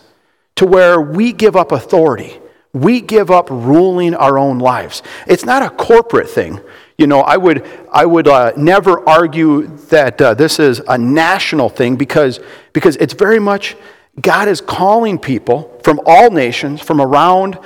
to 0.57 0.65
where 0.67 1.01
we 1.01 1.33
give 1.33 1.55
up 1.55 1.71
authority. 1.71 2.40
We 2.73 3.01
give 3.01 3.29
up 3.29 3.49
ruling 3.49 4.15
our 4.15 4.37
own 4.37 4.59
lives. 4.59 5.03
It's 5.27 5.45
not 5.45 5.61
a 5.61 5.69
corporate 5.69 6.29
thing. 6.29 6.61
You 6.97 7.07
know, 7.07 7.21
I 7.21 7.35
would, 7.35 7.67
I 7.91 8.05
would 8.05 8.27
uh, 8.27 8.53
never 8.55 9.07
argue 9.09 9.67
that 9.89 10.21
uh, 10.21 10.33
this 10.35 10.59
is 10.59 10.81
a 10.87 10.97
national 10.97 11.69
thing 11.69 11.95
because, 11.95 12.39
because 12.73 12.95
it's 12.97 13.13
very 13.13 13.39
much 13.39 13.75
God 14.19 14.47
is 14.47 14.61
calling 14.61 15.17
people 15.17 15.79
from 15.83 15.99
all 16.05 16.31
nations, 16.31 16.81
from 16.81 17.01
around 17.01 17.57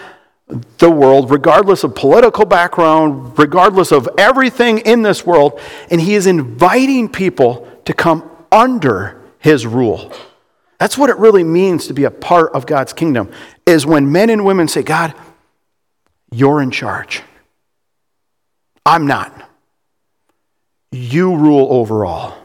the 0.78 0.92
world, 0.92 1.32
regardless 1.32 1.84
of 1.84 1.96
political 1.96 2.46
background, 2.46 3.38
regardless 3.38 3.92
of 3.92 4.08
everything 4.18 4.80
in 4.80 5.02
this 5.02 5.26
world, 5.26 5.60
and 5.90 6.00
He 6.00 6.14
is 6.14 6.28
inviting 6.28 7.10
people 7.10 7.68
to 7.86 7.94
come 7.94 8.30
under 8.52 9.22
His 9.40 9.66
rule. 9.66 10.14
That's 10.80 10.98
what 10.98 11.10
it 11.10 11.18
really 11.18 11.44
means 11.44 11.88
to 11.88 11.94
be 11.94 12.04
a 12.04 12.12
part 12.12 12.54
of 12.54 12.66
God's 12.66 12.94
kingdom, 12.94 13.32
is 13.66 13.86
when 13.86 14.12
men 14.12 14.30
and 14.30 14.44
women 14.44 14.68
say, 14.68 14.84
God, 14.84 15.14
you're 16.32 16.62
in 16.62 16.72
charge. 16.72 17.22
I'm 18.86 19.08
not. 19.08 19.50
You 20.92 21.36
rule 21.36 21.68
over 21.72 22.06
all. 22.06 22.38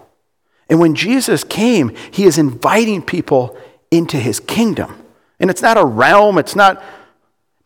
And 0.69 0.79
when 0.79 0.95
Jesus 0.95 1.43
came, 1.43 1.95
he 2.13 2.25
is 2.25 2.39
inviting 2.39 3.03
people 3.03 3.57
into 3.91 4.17
his 4.17 4.39
kingdom. 4.39 5.05
And 5.41 5.51
it's 5.51 5.63
not 5.63 5.77
a 5.77 5.85
realm, 5.85 6.39
it's 6.39 6.55
not, 6.55 6.83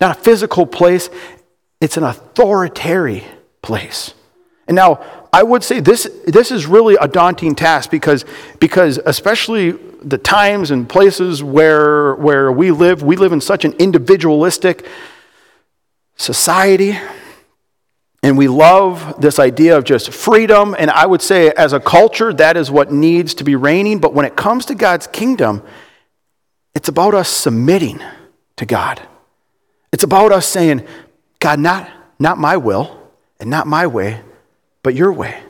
not 0.01 0.17
a 0.17 0.21
physical 0.21 0.65
place, 0.65 1.11
it's 1.81 1.97
an 1.97 2.05
authoritarian 2.05 3.25
place. 3.61 4.15
And 4.67 4.75
now, 4.75 5.05
I 5.33 5.43
would 5.43 5.63
say 5.63 5.81
this, 5.81 6.09
this 6.27 6.51
is 6.51 6.67
really 6.67 6.97
a 6.99 7.09
daunting 7.09 7.55
task 7.55 7.91
because, 7.91 8.25
because 8.61 8.99
especially 9.05 9.79
the 10.05 10.19
times 10.19 10.71
and 10.71 10.89
places 10.89 11.43
where, 11.43 12.15
where 12.15 12.53
we 12.53 12.71
live, 12.71 13.03
we 13.03 13.17
live 13.17 13.33
in 13.33 13.41
such 13.41 13.65
an 13.65 13.73
individualistic 13.75 14.87
society. 16.17 16.99
And 18.23 18.39
we 18.39 18.49
love 18.49 19.21
this 19.21 19.39
idea 19.39 19.77
of 19.77 19.85
just 19.85 20.11
freedom. 20.11 20.75
And 20.79 20.91
I 20.91 21.05
would 21.05 21.21
say, 21.21 21.51
as 21.51 21.73
a 21.73 21.81
culture, 21.81 22.33
that 22.33 22.57
is 22.57 22.71
what 22.71 22.91
needs 22.91 23.35
to 23.35 23.45
be 23.45 23.55
reigning. 23.55 23.99
But 23.99 24.15
when 24.15 24.25
it 24.25 24.35
comes 24.35 24.65
to 24.67 24.75
God's 24.75 25.07
kingdom, 25.07 25.63
it's 26.75 26.89
about 26.89 27.15
us 27.15 27.29
submitting 27.29 28.01
to 28.57 28.65
God. 28.65 29.03
It's 29.93 30.05
about 30.05 30.33
us 30.33 30.47
saying, 30.47 30.87
God, 31.39 31.59
not, 31.61 31.91
not 32.19 32.39
my 32.39 32.57
will 32.57 32.99
and 33.39 33.51
not 33.51 33.67
my 33.67 33.87
way, 33.87 34.21
but 34.83 34.95
your 34.95 35.13
way. 35.13 35.43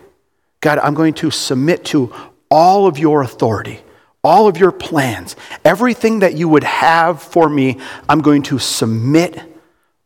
God, 0.60 0.78
I'm 0.78 0.94
going 0.94 1.14
to 1.14 1.30
submit 1.30 1.84
to 1.86 2.12
all 2.50 2.86
of 2.86 2.98
your 2.98 3.22
authority, 3.22 3.83
all 4.24 4.48
of 4.48 4.56
your 4.56 4.72
plans, 4.72 5.36
everything 5.64 6.20
that 6.20 6.34
you 6.34 6.48
would 6.48 6.64
have 6.64 7.22
for 7.22 7.48
me, 7.48 7.78
I'm 8.08 8.22
going 8.22 8.42
to 8.44 8.58
submit 8.58 9.40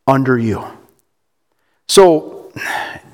under 0.07 0.37
you. 0.37 0.65
So 1.87 2.53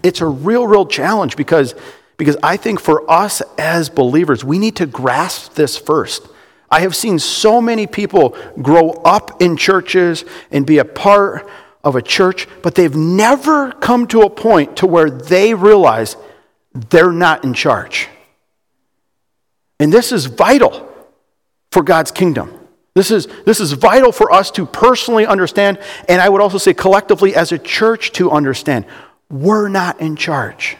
it's 0.02 0.20
a 0.20 0.26
real, 0.26 0.66
real 0.66 0.86
challenge 0.86 1.36
because, 1.36 1.74
because 2.16 2.36
I 2.42 2.56
think 2.56 2.80
for 2.80 3.08
us 3.10 3.42
as 3.58 3.90
believers, 3.90 4.44
we 4.44 4.58
need 4.58 4.76
to 4.76 4.86
grasp 4.86 5.54
this 5.54 5.76
first. 5.76 6.26
I 6.70 6.80
have 6.80 6.96
seen 6.96 7.18
so 7.18 7.60
many 7.60 7.86
people 7.86 8.36
grow 8.60 8.90
up 9.04 9.42
in 9.42 9.56
churches 9.56 10.24
and 10.50 10.66
be 10.66 10.78
a 10.78 10.84
part 10.84 11.48
of 11.84 11.94
a 11.94 12.02
church, 12.02 12.48
but 12.62 12.74
they've 12.74 12.96
never 12.96 13.72
come 13.72 14.06
to 14.08 14.22
a 14.22 14.30
point 14.30 14.78
to 14.78 14.86
where 14.86 15.10
they 15.10 15.52
realize 15.52 16.16
they're 16.72 17.12
not 17.12 17.44
in 17.44 17.52
charge. 17.52 18.08
And 19.78 19.92
this 19.92 20.10
is 20.10 20.24
vital 20.24 20.90
for 21.74 21.82
God's 21.82 22.12
kingdom. 22.12 22.56
This 22.94 23.10
is, 23.10 23.26
this 23.44 23.58
is 23.58 23.72
vital 23.72 24.12
for 24.12 24.32
us 24.32 24.52
to 24.52 24.64
personally 24.64 25.26
understand, 25.26 25.80
and 26.08 26.22
I 26.22 26.28
would 26.28 26.40
also 26.40 26.56
say 26.56 26.72
collectively 26.72 27.34
as 27.34 27.50
a 27.50 27.58
church 27.58 28.12
to 28.12 28.30
understand. 28.30 28.86
We're 29.28 29.68
not 29.68 30.00
in 30.00 30.14
charge. 30.14 30.76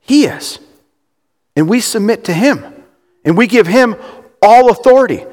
He 0.00 0.24
is. 0.24 0.58
And 1.54 1.68
we 1.68 1.80
submit 1.80 2.24
to 2.24 2.32
Him. 2.32 2.64
And 3.22 3.36
we 3.36 3.46
give 3.46 3.66
Him 3.66 3.96
all 4.40 4.70
authority. 4.70 5.26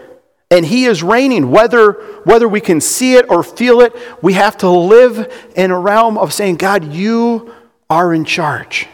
And 0.49 0.65
he 0.65 0.84
is 0.84 1.01
reigning. 1.01 1.49
Whether, 1.49 1.93
whether 2.25 2.49
we 2.49 2.60
can 2.60 2.82
see 2.82 3.15
it 3.15 3.30
or 3.30 3.41
feel 3.41 3.80
it, 3.80 3.95
we 4.21 4.34
have 4.34 4.58
to 4.58 4.69
live 4.69 5.34
in 5.56 5.71
a 5.71 5.80
realm 5.80 6.17
of 6.17 6.34
saying, 6.34 6.58
God, 6.58 6.91
you 6.91 7.56
are 7.89 8.13
in 8.13 8.25
charge. 8.25 8.89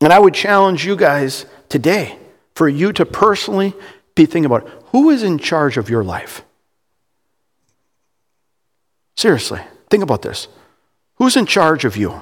And 0.00 0.12
I 0.12 0.18
would 0.18 0.34
challenge 0.34 0.84
you 0.84 0.96
guys 0.96 1.46
today 1.68 2.18
for 2.58 2.68
you 2.68 2.92
to 2.92 3.06
personally 3.06 3.72
be 4.16 4.26
thinking 4.26 4.44
about 4.44 4.68
who 4.86 5.10
is 5.10 5.22
in 5.22 5.38
charge 5.38 5.76
of 5.76 5.88
your 5.88 6.02
life? 6.02 6.42
Seriously, 9.16 9.60
think 9.88 10.02
about 10.02 10.22
this. 10.22 10.48
Who's 11.18 11.36
in 11.36 11.46
charge 11.46 11.84
of 11.84 11.96
you? 11.96 12.20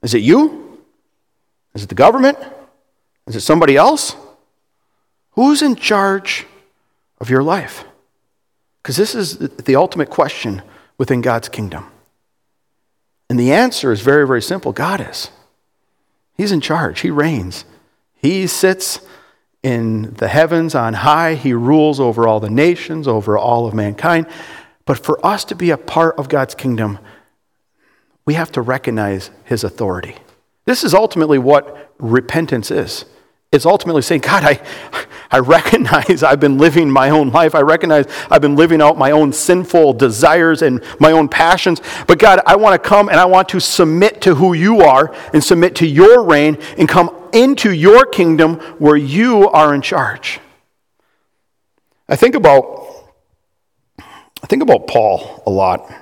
Is 0.00 0.14
it 0.14 0.22
you? 0.22 0.78
Is 1.74 1.82
it 1.82 1.88
the 1.88 1.96
government? 1.96 2.38
Is 3.26 3.34
it 3.34 3.40
somebody 3.40 3.76
else? 3.76 4.14
Who's 5.32 5.60
in 5.60 5.74
charge 5.74 6.46
of 7.20 7.30
your 7.30 7.42
life? 7.42 7.82
Because 8.80 8.96
this 8.96 9.16
is 9.16 9.38
the 9.38 9.74
ultimate 9.74 10.08
question 10.08 10.62
within 10.98 11.20
God's 11.20 11.48
kingdom. 11.48 11.90
And 13.28 13.40
the 13.40 13.52
answer 13.52 13.90
is 13.90 14.02
very, 14.02 14.24
very 14.24 14.40
simple 14.40 14.72
God 14.72 15.00
is. 15.00 15.32
He's 16.36 16.52
in 16.52 16.60
charge, 16.60 17.00
He 17.00 17.10
reigns. 17.10 17.64
He 18.18 18.46
sits 18.46 19.00
in 19.62 20.14
the 20.14 20.28
heavens 20.28 20.74
on 20.74 20.94
high, 20.94 21.34
He 21.34 21.52
rules 21.52 21.98
over 21.98 22.28
all 22.28 22.40
the 22.40 22.50
nations, 22.50 23.08
over 23.08 23.38
all 23.38 23.66
of 23.66 23.74
mankind. 23.74 24.26
But 24.84 25.04
for 25.04 25.24
us 25.24 25.44
to 25.46 25.54
be 25.54 25.70
a 25.70 25.76
part 25.76 26.18
of 26.18 26.28
God's 26.28 26.54
kingdom, 26.54 26.98
we 28.24 28.34
have 28.34 28.52
to 28.52 28.62
recognize 28.62 29.30
His 29.44 29.64
authority. 29.64 30.16
This 30.64 30.84
is 30.84 30.94
ultimately 30.94 31.38
what 31.38 31.92
repentance 31.98 32.70
is. 32.70 33.04
It's 33.50 33.64
ultimately 33.64 34.02
saying, 34.02 34.20
God, 34.20 34.44
I, 34.44 34.60
I 35.30 35.38
recognize 35.38 36.22
I've 36.22 36.40
been 36.40 36.58
living 36.58 36.90
my 36.90 37.10
own 37.10 37.30
life. 37.30 37.54
I 37.54 37.60
recognize 37.60 38.04
I've 38.30 38.42
been 38.42 38.56
living 38.56 38.82
out 38.82 38.98
my 38.98 39.10
own 39.10 39.32
sinful 39.32 39.94
desires 39.94 40.60
and 40.60 40.82
my 40.98 41.12
own 41.12 41.28
passions. 41.28 41.80
But 42.06 42.18
God, 42.18 42.40
I 42.46 42.56
want 42.56 42.82
to 42.82 42.88
come 42.88 43.08
and 43.08 43.18
I 43.18 43.24
want 43.24 43.48
to 43.50 43.60
submit 43.60 44.20
to 44.22 44.34
who 44.34 44.52
you 44.52 44.82
are 44.82 45.14
and 45.32 45.42
submit 45.42 45.76
to 45.76 45.86
your 45.86 46.22
reign 46.22 46.58
and 46.76 46.88
come 46.88 47.08
into 47.32 47.72
your 47.72 48.06
kingdom 48.06 48.56
where 48.78 48.96
you 48.96 49.48
are 49.48 49.74
in 49.74 49.82
charge. 49.82 50.40
I 52.08 52.16
think 52.16 52.34
about 52.34 52.86
I 54.42 54.46
think 54.46 54.62
about 54.62 54.86
Paul 54.86 55.42
a 55.46 55.50
lot. 55.50 55.92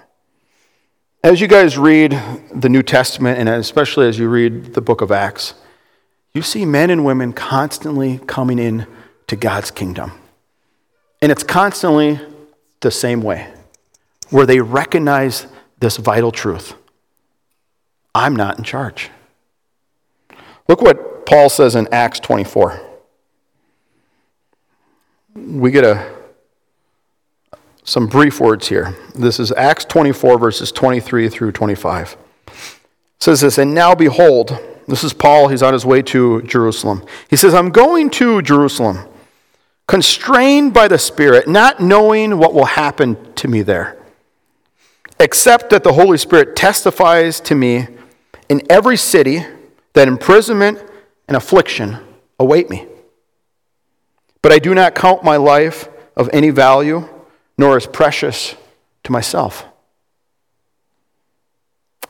As 1.25 1.41
you 1.41 1.49
guys 1.49 1.79
read 1.79 2.21
the 2.55 2.69
New 2.69 2.83
Testament 2.83 3.39
and 3.39 3.49
especially 3.49 4.07
as 4.07 4.19
you 4.19 4.29
read 4.29 4.75
the 4.75 4.81
book 4.81 5.01
of 5.01 5.11
Acts, 5.11 5.55
you 6.35 6.43
see 6.43 6.67
men 6.67 6.91
and 6.91 7.05
women 7.05 7.33
constantly 7.33 8.19
coming 8.27 8.59
in 8.59 8.87
to 9.27 9.37
God's 9.37 9.71
kingdom. 9.71 10.13
And 11.23 11.33
it's 11.33 11.43
constantly 11.43 12.21
the 12.81 12.91
same 12.91 13.23
way, 13.23 13.53
where 14.29 14.45
they 14.45 14.61
recognize 14.61 15.47
this 15.79 15.97
vital 15.97 16.31
truth 16.31 16.75
I'm 18.15 18.37
not 18.37 18.59
in 18.59 18.65
charge. 18.65 19.11
Look 20.69 20.81
what 20.81 21.16
Paul 21.27 21.49
says 21.49 21.75
in 21.75 21.89
Acts 21.93 22.21
24. 22.21 22.81
We 25.35 25.71
get 25.73 25.85
a, 25.85 26.15
some 27.83 28.07
brief 28.07 28.41
words 28.41 28.69
here. 28.69 28.95
This 29.15 29.39
is 29.41 29.51
Acts 29.53 29.85
24, 29.85 30.39
verses 30.39 30.73
23 30.73 31.29
through 31.29 31.53
25. 31.53 32.17
It 32.47 32.55
says 33.19 33.41
this, 33.41 33.59
and 33.59 33.75
now 33.75 33.95
behold, 33.95 34.57
this 34.87 35.03
is 35.03 35.13
Paul. 35.13 35.49
He's 35.49 35.65
on 35.65 35.73
his 35.73 35.85
way 35.85 36.01
to 36.03 36.43
Jerusalem. 36.43 37.05
He 37.29 37.37
says, 37.37 37.55
I'm 37.55 37.71
going 37.71 38.09
to 38.11 38.41
Jerusalem, 38.41 39.09
constrained 39.89 40.73
by 40.73 40.87
the 40.87 40.99
Spirit, 40.99 41.49
not 41.49 41.81
knowing 41.81 42.39
what 42.39 42.55
will 42.55 42.67
happen 42.67 43.35
to 43.35 43.49
me 43.49 43.63
there, 43.63 44.01
except 45.19 45.71
that 45.71 45.83
the 45.83 45.95
Holy 45.95 46.19
Spirit 46.19 46.55
testifies 46.55 47.41
to 47.41 47.57
me 47.57 47.89
in 48.49 48.63
every 48.71 48.97
city 48.97 49.45
that 49.95 50.07
imprisonment 50.07 50.81
and 51.29 51.37
affliction 51.37 51.99
await 52.39 52.71
me. 52.71 52.87
But 54.43 54.53
I 54.53 54.59
do 54.59 54.75
not 54.75 54.95
count 54.95 55.25
my 55.25 55.37
life 55.37 55.89
of 56.17 56.31
any 56.33 56.51
value, 56.51 57.09
nor 57.59 57.77
as 57.77 57.87
precious 57.87 58.55
to 59.05 59.13
myself 59.13 59.65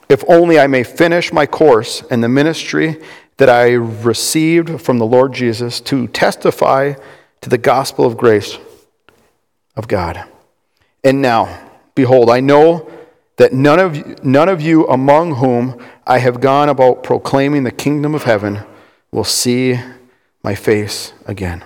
if 0.08 0.22
only 0.28 0.58
I 0.58 0.66
may 0.66 0.84
finish 0.84 1.32
my 1.32 1.46
course 1.46 2.02
in 2.02 2.20
the 2.20 2.28
ministry 2.28 3.00
that 3.38 3.48
I 3.48 3.72
received 3.72 4.80
from 4.80 4.98
the 4.98 5.06
Lord 5.06 5.32
Jesus 5.32 5.80
to 5.82 6.06
testify 6.08 6.94
to 7.40 7.50
the 7.50 7.58
gospel 7.58 8.06
of 8.06 8.16
grace 8.16 8.58
of 9.74 9.88
God. 9.88 10.24
And 11.04 11.20
now, 11.20 11.70
behold, 11.94 12.30
I 12.30 12.40
know 12.40 12.90
that 13.36 13.52
none 13.52 13.78
of, 13.78 14.24
none 14.24 14.48
of 14.48 14.62
you 14.62 14.86
among 14.86 15.36
whom 15.36 15.84
I 16.06 16.18
have 16.18 16.40
gone 16.40 16.68
about 16.68 17.02
proclaiming 17.02 17.64
the 17.64 17.70
kingdom 17.70 18.14
of 18.14 18.22
heaven 18.22 18.62
will 19.16 19.24
see 19.24 19.80
my 20.44 20.54
face 20.54 21.14
again. 21.24 21.64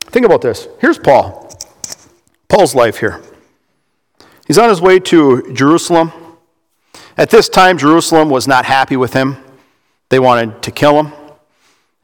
Think 0.00 0.26
about 0.26 0.42
this. 0.42 0.68
Here's 0.82 0.98
Paul. 0.98 1.50
Paul's 2.46 2.74
life 2.74 2.98
here. 2.98 3.22
He's 4.46 4.58
on 4.58 4.68
his 4.68 4.78
way 4.78 5.00
to 5.00 5.50
Jerusalem. 5.54 6.12
At 7.16 7.30
this 7.30 7.48
time, 7.48 7.78
Jerusalem 7.78 8.28
was 8.28 8.46
not 8.46 8.66
happy 8.66 8.98
with 8.98 9.14
him. 9.14 9.38
They 10.10 10.18
wanted 10.18 10.62
to 10.62 10.70
kill 10.70 11.02
him. 11.02 11.14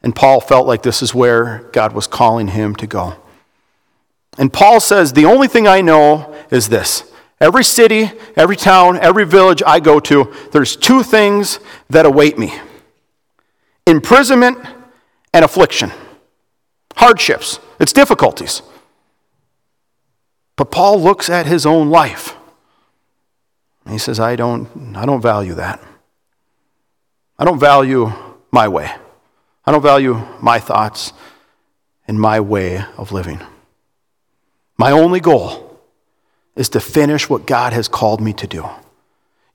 And 0.01 0.15
Paul 0.15 0.41
felt 0.41 0.65
like 0.65 0.81
this 0.81 1.03
is 1.03 1.13
where 1.13 1.69
God 1.71 1.93
was 1.93 2.07
calling 2.07 2.47
him 2.47 2.75
to 2.77 2.87
go. 2.87 3.17
And 4.35 4.51
Paul 4.51 4.79
says, 4.79 5.13
The 5.13 5.25
only 5.25 5.47
thing 5.47 5.67
I 5.67 5.81
know 5.81 6.35
is 6.49 6.69
this. 6.69 7.03
Every 7.39 7.63
city, 7.63 8.11
every 8.35 8.55
town, 8.55 8.97
every 8.99 9.25
village 9.25 9.61
I 9.65 9.79
go 9.79 9.99
to, 9.99 10.33
there's 10.53 10.75
two 10.75 11.03
things 11.03 11.59
that 11.91 12.07
await 12.07 12.39
me 12.39 12.51
imprisonment 13.87 14.57
and 15.33 15.45
affliction, 15.45 15.91
hardships, 16.95 17.59
it's 17.79 17.93
difficulties. 17.93 18.61
But 20.55 20.71
Paul 20.71 21.01
looks 21.01 21.29
at 21.29 21.45
his 21.45 21.65
own 21.65 21.89
life 21.89 22.35
and 23.83 23.93
he 23.93 23.99
says, 23.99 24.19
I 24.19 24.35
don't, 24.35 24.95
I 24.95 25.05
don't 25.05 25.21
value 25.21 25.53
that. 25.55 25.81
I 27.37 27.45
don't 27.45 27.59
value 27.59 28.11
my 28.51 28.67
way. 28.67 28.89
I 29.65 29.71
don't 29.71 29.81
value 29.81 30.21
my 30.41 30.59
thoughts 30.59 31.11
and 32.07 32.19
my 32.19 32.39
way 32.39 32.83
of 32.97 33.11
living. 33.11 33.41
My 34.77 34.91
only 34.91 35.19
goal 35.19 35.79
is 36.55 36.69
to 36.69 36.79
finish 36.79 37.29
what 37.29 37.45
God 37.45 37.73
has 37.73 37.87
called 37.87 38.21
me 38.21 38.31
to 38.33 38.47
do. 38.47 38.65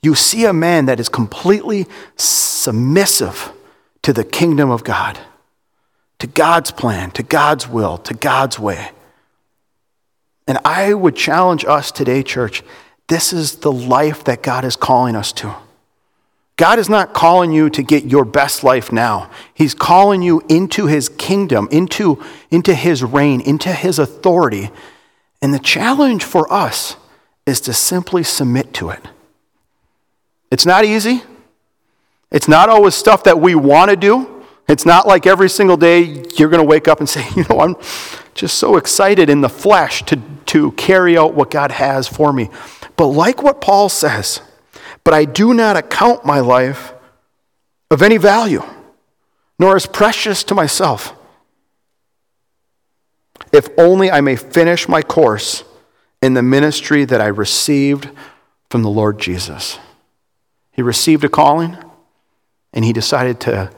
You 0.02 0.14
see 0.14 0.44
a 0.44 0.52
man 0.52 0.86
that 0.86 1.00
is 1.00 1.08
completely 1.08 1.86
submissive 2.16 3.52
to 4.02 4.12
the 4.12 4.24
kingdom 4.24 4.70
of 4.70 4.84
God, 4.84 5.18
to 6.18 6.26
God's 6.26 6.70
plan, 6.70 7.10
to 7.12 7.22
God's 7.22 7.68
will, 7.68 7.98
to 7.98 8.14
God's 8.14 8.58
way. 8.58 8.90
And 10.46 10.58
I 10.64 10.94
would 10.94 11.16
challenge 11.16 11.64
us 11.64 11.92
today, 11.92 12.22
church, 12.22 12.62
this 13.08 13.32
is 13.32 13.56
the 13.56 13.72
life 13.72 14.24
that 14.24 14.42
God 14.42 14.64
is 14.64 14.76
calling 14.76 15.16
us 15.16 15.32
to. 15.34 15.54
God 16.56 16.78
is 16.78 16.90
not 16.90 17.14
calling 17.14 17.52
you 17.52 17.70
to 17.70 17.82
get 17.82 18.04
your 18.04 18.24
best 18.24 18.62
life 18.62 18.92
now. 18.92 19.30
He's 19.54 19.74
calling 19.74 20.20
you 20.20 20.42
into 20.48 20.86
his 20.86 21.08
kingdom, 21.08 21.68
into, 21.70 22.22
into 22.50 22.74
his 22.74 23.02
reign, 23.02 23.40
into 23.40 23.72
his 23.72 23.98
authority. 23.98 24.70
And 25.40 25.54
the 25.54 25.58
challenge 25.58 26.22
for 26.22 26.52
us 26.52 26.96
is 27.46 27.62
to 27.62 27.72
simply 27.72 28.22
submit 28.22 28.74
to 28.74 28.90
it. 28.90 29.02
It's 30.50 30.66
not 30.66 30.84
easy. 30.84 31.22
It's 32.30 32.48
not 32.48 32.68
always 32.68 32.94
stuff 32.94 33.24
that 33.24 33.40
we 33.40 33.54
want 33.54 33.90
to 33.90 33.96
do. 33.96 34.44
It's 34.68 34.86
not 34.86 35.06
like 35.06 35.26
every 35.26 35.50
single 35.50 35.76
day 35.76 36.24
you're 36.36 36.48
going 36.48 36.62
to 36.62 36.68
wake 36.68 36.86
up 36.86 37.00
and 37.00 37.08
say, 37.08 37.26
you 37.34 37.44
know, 37.50 37.60
I'm 37.60 37.76
just 38.34 38.58
so 38.58 38.76
excited 38.76 39.28
in 39.28 39.40
the 39.40 39.48
flesh 39.48 40.04
to, 40.04 40.20
to 40.46 40.72
carry 40.72 41.18
out 41.18 41.34
what 41.34 41.50
God 41.50 41.72
has 41.72 42.06
for 42.06 42.32
me. 42.32 42.50
But 42.96 43.06
like 43.06 43.42
what 43.42 43.60
Paul 43.60 43.88
says, 43.88 44.40
but 45.02 45.14
I 45.14 45.24
do 45.24 45.54
not 45.54 45.76
account 45.76 46.24
my 46.24 46.40
life 46.40 46.92
of 47.90 48.02
any 48.02 48.16
value, 48.16 48.62
nor 49.58 49.74
as 49.74 49.86
precious 49.86 50.44
to 50.44 50.54
myself, 50.54 51.14
if 53.52 53.68
only 53.76 54.10
I 54.10 54.20
may 54.20 54.36
finish 54.36 54.88
my 54.88 55.02
course 55.02 55.64
in 56.22 56.34
the 56.34 56.42
ministry 56.42 57.04
that 57.04 57.20
I 57.20 57.26
received 57.26 58.10
from 58.68 58.83
the 58.83 58.90
Lord 58.90 59.18
Jesus. 59.18 59.78
He 60.70 60.83
received 60.83 61.24
a 61.24 61.28
calling, 61.28 61.76
and 62.73 62.85
he 62.85 62.92
decided 62.92 63.40
to, 63.40 63.71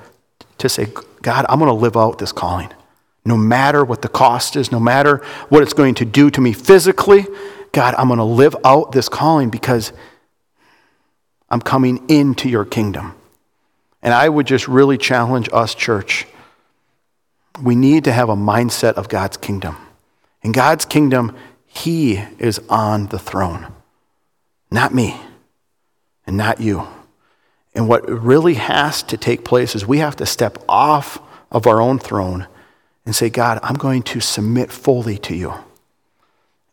to 0.59 0.69
say, 0.69 0.89
God, 1.23 1.47
I'm 1.49 1.59
going 1.59 1.69
to 1.69 1.75
live 1.75 1.97
out 1.97 2.19
this 2.19 2.33
calling. 2.33 2.71
No 3.25 3.37
matter 3.37 3.85
what 3.85 4.03
the 4.03 4.09
cost 4.09 4.57
is, 4.57 4.73
no 4.73 4.81
matter 4.81 5.19
what 5.49 5.63
it's 5.63 5.73
going 5.73 5.95
to 5.97 6.05
do 6.05 6.31
to 6.31 6.41
me 6.41 6.53
physically, 6.53 7.25
God, 7.71 7.95
I'm 7.97 8.09
going 8.09 8.19
to 8.19 8.25
live 8.25 8.57
out 8.65 8.93
this 8.93 9.09
calling 9.09 9.49
because 9.49 9.93
I'm 11.49 11.61
coming 11.61 12.09
into 12.11 12.49
your 12.49 12.65
kingdom. 12.65 13.15
And 14.03 14.13
I 14.13 14.29
would 14.29 14.47
just 14.47 14.67
really 14.67 14.99
challenge 14.99 15.49
us, 15.53 15.75
church. 15.75 16.27
We 17.63 17.77
need 17.77 18.05
to 18.05 18.13
have 18.13 18.29
a 18.29 18.35
mindset 18.35 18.95
of 18.95 19.09
God's 19.09 19.37
kingdom. 19.37 19.77
In 20.43 20.51
God's 20.53 20.85
kingdom, 20.85 21.37
He 21.67 22.17
is 22.39 22.61
on 22.69 23.07
the 23.07 23.19
throne, 23.19 23.73
not 24.71 24.93
me 24.93 25.21
and 26.27 26.37
not 26.37 26.61
you. 26.61 26.89
And 27.75 27.89
what 27.89 28.09
really 28.09 28.55
has 28.55 29.03
to 29.05 29.17
take 29.17 29.45
place 29.45 29.75
is 29.75 29.87
we 29.87 29.99
have 29.99 30.17
to 30.17 30.27
step 30.27 30.59
off 30.69 31.21
of 31.51 31.67
our 31.67 31.81
own 31.81 31.99
throne 31.99 32.47
and 33.05 33.15
say, 33.15 33.31
God, 33.31 33.59
I'm 33.63 33.75
going 33.75 34.03
to 34.05 34.21
submit 34.21 34.71
fully 34.71 35.19
to 35.19 35.35
you. 35.35 35.55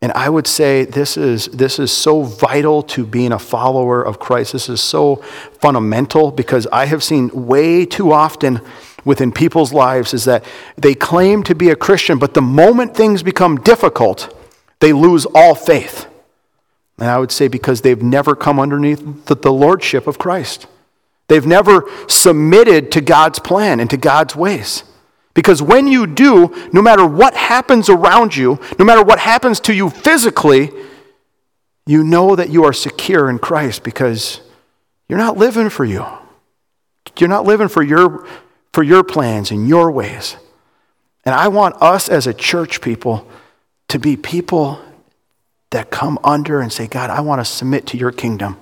And 0.01 0.13
I 0.13 0.29
would 0.29 0.47
say 0.47 0.85
this 0.85 1.17
is, 1.17 1.47
this 1.47 1.77
is 1.77 1.91
so 1.91 2.23
vital 2.23 2.83
to 2.83 3.05
being 3.05 3.33
a 3.33 3.39
follower 3.39 4.01
of 4.01 4.19
Christ. 4.19 4.53
This 4.53 4.69
is 4.69 4.79
so 4.79 5.17
fundamental 5.59 6.31
because 6.31 6.67
I 6.67 6.85
have 6.85 7.03
seen 7.03 7.29
way 7.33 7.85
too 7.85 8.13
often 8.13 8.61
within 9.03 9.31
people's 9.31 9.73
lives 9.73 10.13
is 10.13 10.25
that 10.25 10.45
they 10.77 10.93
claim 10.93 11.43
to 11.43 11.55
be 11.55 11.69
a 11.69 11.75
Christian, 11.75 12.17
but 12.17 12.33
the 12.33 12.41
moment 12.41 12.95
things 12.95 13.23
become 13.23 13.57
difficult, 13.57 14.33
they 14.79 14.93
lose 14.93 15.25
all 15.33 15.55
faith. 15.55 16.07
And 16.97 17.09
I 17.09 17.17
would 17.17 17.31
say 17.31 17.47
because 17.47 17.81
they've 17.81 18.01
never 18.01 18.35
come 18.35 18.59
underneath 18.59 19.25
the, 19.25 19.35
the 19.35 19.51
lordship 19.51 20.07
of 20.07 20.17
Christ. 20.17 20.67
They've 21.29 21.45
never 21.45 21.89
submitted 22.07 22.91
to 22.93 23.01
God's 23.01 23.39
plan 23.39 23.79
and 23.79 23.89
to 23.91 23.97
God's 23.97 24.35
ways. 24.35 24.83
Because 25.35 25.61
when 25.61 25.87
you 25.87 26.07
do, 26.07 26.53
no 26.73 26.81
matter 26.81 27.05
what 27.05 27.35
happens 27.35 27.87
around 27.87 28.35
you, 28.35 28.59
no 28.77 28.83
matter 28.83 29.03
what 29.03 29.19
happens 29.19 29.59
to 29.61 29.73
you 29.73 29.89
physically, 29.89 30.71
you 31.85 32.03
know 32.03 32.35
that 32.35 32.49
you 32.49 32.65
are 32.65 32.73
secure 32.73 33.29
in 33.29 33.39
Christ 33.39 33.83
because 33.83 34.41
you're 35.07 35.19
not 35.19 35.37
living 35.37 35.69
for 35.69 35.85
you. 35.85 36.05
You're 37.17 37.29
not 37.29 37.45
living 37.45 37.67
for 37.67 37.83
your, 37.83 38.27
for 38.73 38.83
your 38.83 39.03
plans 39.03 39.51
and 39.51 39.67
your 39.67 39.91
ways. 39.91 40.35
And 41.25 41.35
I 41.35 41.47
want 41.47 41.81
us 41.81 42.09
as 42.09 42.27
a 42.27 42.33
church 42.33 42.81
people 42.81 43.27
to 43.89 43.99
be 43.99 44.17
people 44.17 44.79
that 45.69 45.91
come 45.91 46.17
under 46.23 46.59
and 46.59 46.73
say, 46.73 46.87
God, 46.87 47.11
I 47.11 47.21
want 47.21 47.39
to 47.39 47.45
submit 47.45 47.85
to 47.87 47.97
your 47.97 48.11
kingdom 48.11 48.57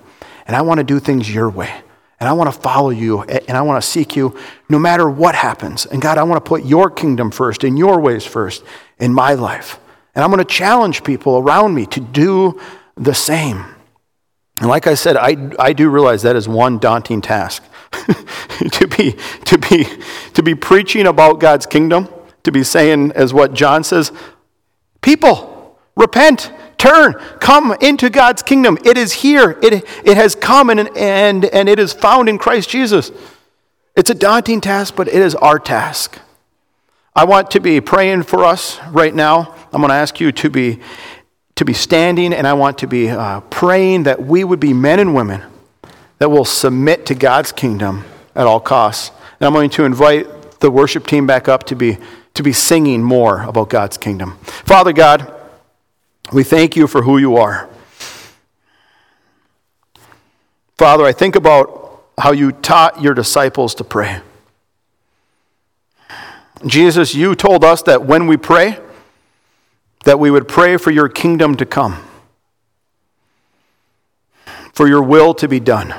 and 0.46 0.54
I 0.54 0.62
want 0.62 0.78
to 0.78 0.84
do 0.84 1.00
things 1.00 1.32
your 1.32 1.48
way. 1.48 1.82
And 2.20 2.28
I 2.28 2.32
want 2.32 2.52
to 2.52 2.60
follow 2.60 2.90
you 2.90 3.22
and 3.22 3.56
I 3.56 3.62
want 3.62 3.82
to 3.82 3.88
seek 3.88 4.16
you 4.16 4.36
no 4.68 4.78
matter 4.78 5.08
what 5.08 5.34
happens. 5.34 5.86
And 5.86 6.02
God, 6.02 6.18
I 6.18 6.24
want 6.24 6.44
to 6.44 6.48
put 6.48 6.64
your 6.64 6.90
kingdom 6.90 7.30
first 7.30 7.62
and 7.62 7.78
your 7.78 8.00
ways 8.00 8.26
first 8.26 8.64
in 8.98 9.14
my 9.14 9.34
life. 9.34 9.78
And 10.14 10.24
I'm 10.24 10.30
going 10.30 10.44
to 10.44 10.52
challenge 10.52 11.04
people 11.04 11.38
around 11.38 11.74
me 11.74 11.86
to 11.86 12.00
do 12.00 12.60
the 12.96 13.14
same. 13.14 13.64
And 14.58 14.68
like 14.68 14.88
I 14.88 14.94
said, 14.94 15.16
I, 15.16 15.50
I 15.60 15.72
do 15.72 15.88
realize 15.88 16.22
that 16.22 16.34
is 16.34 16.48
one 16.48 16.78
daunting 16.78 17.20
task 17.20 17.62
to, 17.92 18.88
be, 18.88 19.16
to, 19.44 19.58
be, 19.58 19.86
to 20.34 20.42
be 20.42 20.56
preaching 20.56 21.06
about 21.06 21.38
God's 21.38 21.66
kingdom, 21.66 22.08
to 22.42 22.50
be 22.50 22.64
saying, 22.64 23.12
as 23.12 23.32
what 23.32 23.54
John 23.54 23.84
says, 23.84 24.10
people, 25.00 25.78
repent, 25.94 26.50
Turn, 26.78 27.14
come 27.40 27.76
into 27.80 28.08
God's 28.08 28.42
kingdom. 28.42 28.78
It 28.84 28.96
is 28.96 29.12
here. 29.12 29.58
It, 29.62 29.84
it 30.04 30.16
has 30.16 30.36
come 30.36 30.70
and, 30.70 30.96
and, 30.96 31.44
and 31.44 31.68
it 31.68 31.78
is 31.78 31.92
found 31.92 32.28
in 32.28 32.38
Christ 32.38 32.70
Jesus. 32.70 33.10
It's 33.96 34.10
a 34.10 34.14
daunting 34.14 34.60
task, 34.60 34.94
but 34.94 35.08
it 35.08 35.16
is 35.16 35.34
our 35.34 35.58
task. 35.58 36.20
I 37.16 37.24
want 37.24 37.50
to 37.50 37.60
be 37.60 37.80
praying 37.80 38.22
for 38.22 38.44
us 38.44 38.78
right 38.90 39.12
now. 39.12 39.56
I'm 39.72 39.80
going 39.80 39.88
to 39.88 39.96
ask 39.96 40.20
you 40.20 40.30
to 40.30 40.48
be, 40.48 40.78
to 41.56 41.64
be 41.64 41.72
standing, 41.72 42.32
and 42.32 42.46
I 42.46 42.52
want 42.52 42.78
to 42.78 42.86
be 42.86 43.08
uh, 43.08 43.40
praying 43.40 44.04
that 44.04 44.22
we 44.22 44.44
would 44.44 44.60
be 44.60 44.72
men 44.72 45.00
and 45.00 45.16
women 45.16 45.42
that 46.18 46.30
will 46.30 46.44
submit 46.44 47.06
to 47.06 47.16
God's 47.16 47.50
kingdom 47.50 48.04
at 48.36 48.46
all 48.46 48.60
costs. 48.60 49.10
And 49.40 49.48
I'm 49.48 49.52
going 49.52 49.70
to 49.70 49.84
invite 49.84 50.60
the 50.60 50.70
worship 50.70 51.08
team 51.08 51.26
back 51.26 51.48
up 51.48 51.64
to 51.64 51.74
be, 51.74 51.98
to 52.34 52.44
be 52.44 52.52
singing 52.52 53.02
more 53.02 53.42
about 53.42 53.68
God's 53.68 53.96
kingdom. 53.96 54.38
Father 54.64 54.92
God, 54.92 55.34
we 56.32 56.44
thank 56.44 56.76
you 56.76 56.86
for 56.86 57.02
who 57.02 57.18
you 57.18 57.36
are. 57.36 57.68
Father, 60.76 61.04
I 61.04 61.12
think 61.12 61.34
about 61.36 62.04
how 62.18 62.32
you 62.32 62.52
taught 62.52 63.00
your 63.00 63.14
disciples 63.14 63.74
to 63.76 63.84
pray. 63.84 64.20
Jesus, 66.66 67.14
you 67.14 67.34
told 67.34 67.64
us 67.64 67.82
that 67.82 68.04
when 68.04 68.26
we 68.26 68.36
pray, 68.36 68.78
that 70.04 70.18
we 70.18 70.30
would 70.30 70.46
pray 70.46 70.76
for 70.76 70.90
your 70.90 71.08
kingdom 71.08 71.56
to 71.56 71.64
come, 71.64 72.04
for 74.72 74.86
your 74.86 75.02
will 75.02 75.34
to 75.34 75.48
be 75.48 75.60
done. 75.60 75.94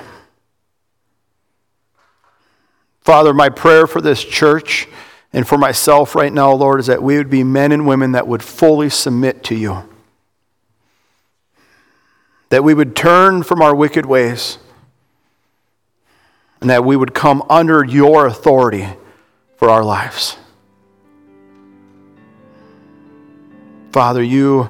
Father, 3.01 3.33
my 3.33 3.49
prayer 3.49 3.87
for 3.87 4.01
this 4.01 4.23
church 4.23 4.87
and 5.33 5.47
for 5.47 5.57
myself 5.57 6.13
right 6.13 6.31
now, 6.31 6.51
Lord, 6.53 6.79
is 6.79 6.87
that 6.87 7.01
we 7.01 7.17
would 7.17 7.29
be 7.29 7.43
men 7.43 7.71
and 7.71 7.87
women 7.87 8.11
that 8.11 8.27
would 8.27 8.43
fully 8.43 8.89
submit 8.89 9.43
to 9.45 9.55
you 9.55 9.88
that 12.49 12.63
we 12.63 12.73
would 12.73 12.95
turn 12.95 13.43
from 13.43 13.61
our 13.61 13.75
wicked 13.75 14.05
ways, 14.05 14.57
and 16.61 16.69
that 16.69 16.83
we 16.83 16.95
would 16.95 17.13
come 17.13 17.43
under 17.49 17.83
your 17.83 18.25
authority 18.25 18.87
for 19.55 19.69
our 19.69 19.83
lives. 19.83 20.37
Father, 23.91 24.21
you, 24.21 24.69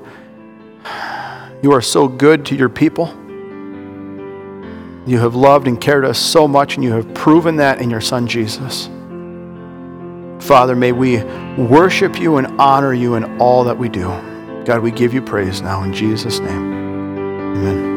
you 1.61 1.71
are 1.71 1.81
so 1.81 2.07
good 2.07 2.45
to 2.47 2.55
your 2.55 2.69
people. 2.69 3.07
You 5.05 5.19
have 5.19 5.35
loved 5.35 5.67
and 5.67 5.79
cared 5.79 6.05
us 6.05 6.19
so 6.19 6.47
much, 6.47 6.75
and 6.75 6.83
you 6.83 6.91
have 6.93 7.13
proven 7.13 7.55
that 7.57 7.81
in 7.81 7.89
your 7.89 8.01
Son 8.01 8.27
Jesus. 8.27 8.87
Father, 10.45 10.75
may 10.75 10.91
we 10.91 11.23
worship 11.55 12.19
you 12.19 12.37
and 12.37 12.59
honor 12.59 12.93
you 12.93 13.15
in 13.15 13.39
all 13.39 13.63
that 13.63 13.77
we 13.77 13.89
do. 13.89 14.07
God, 14.65 14.81
we 14.81 14.91
give 14.91 15.13
you 15.13 15.21
praise 15.21 15.61
now 15.61 15.83
in 15.83 15.91
Jesus' 15.93 16.39
name. 16.39 16.88
Amen. 17.49 17.88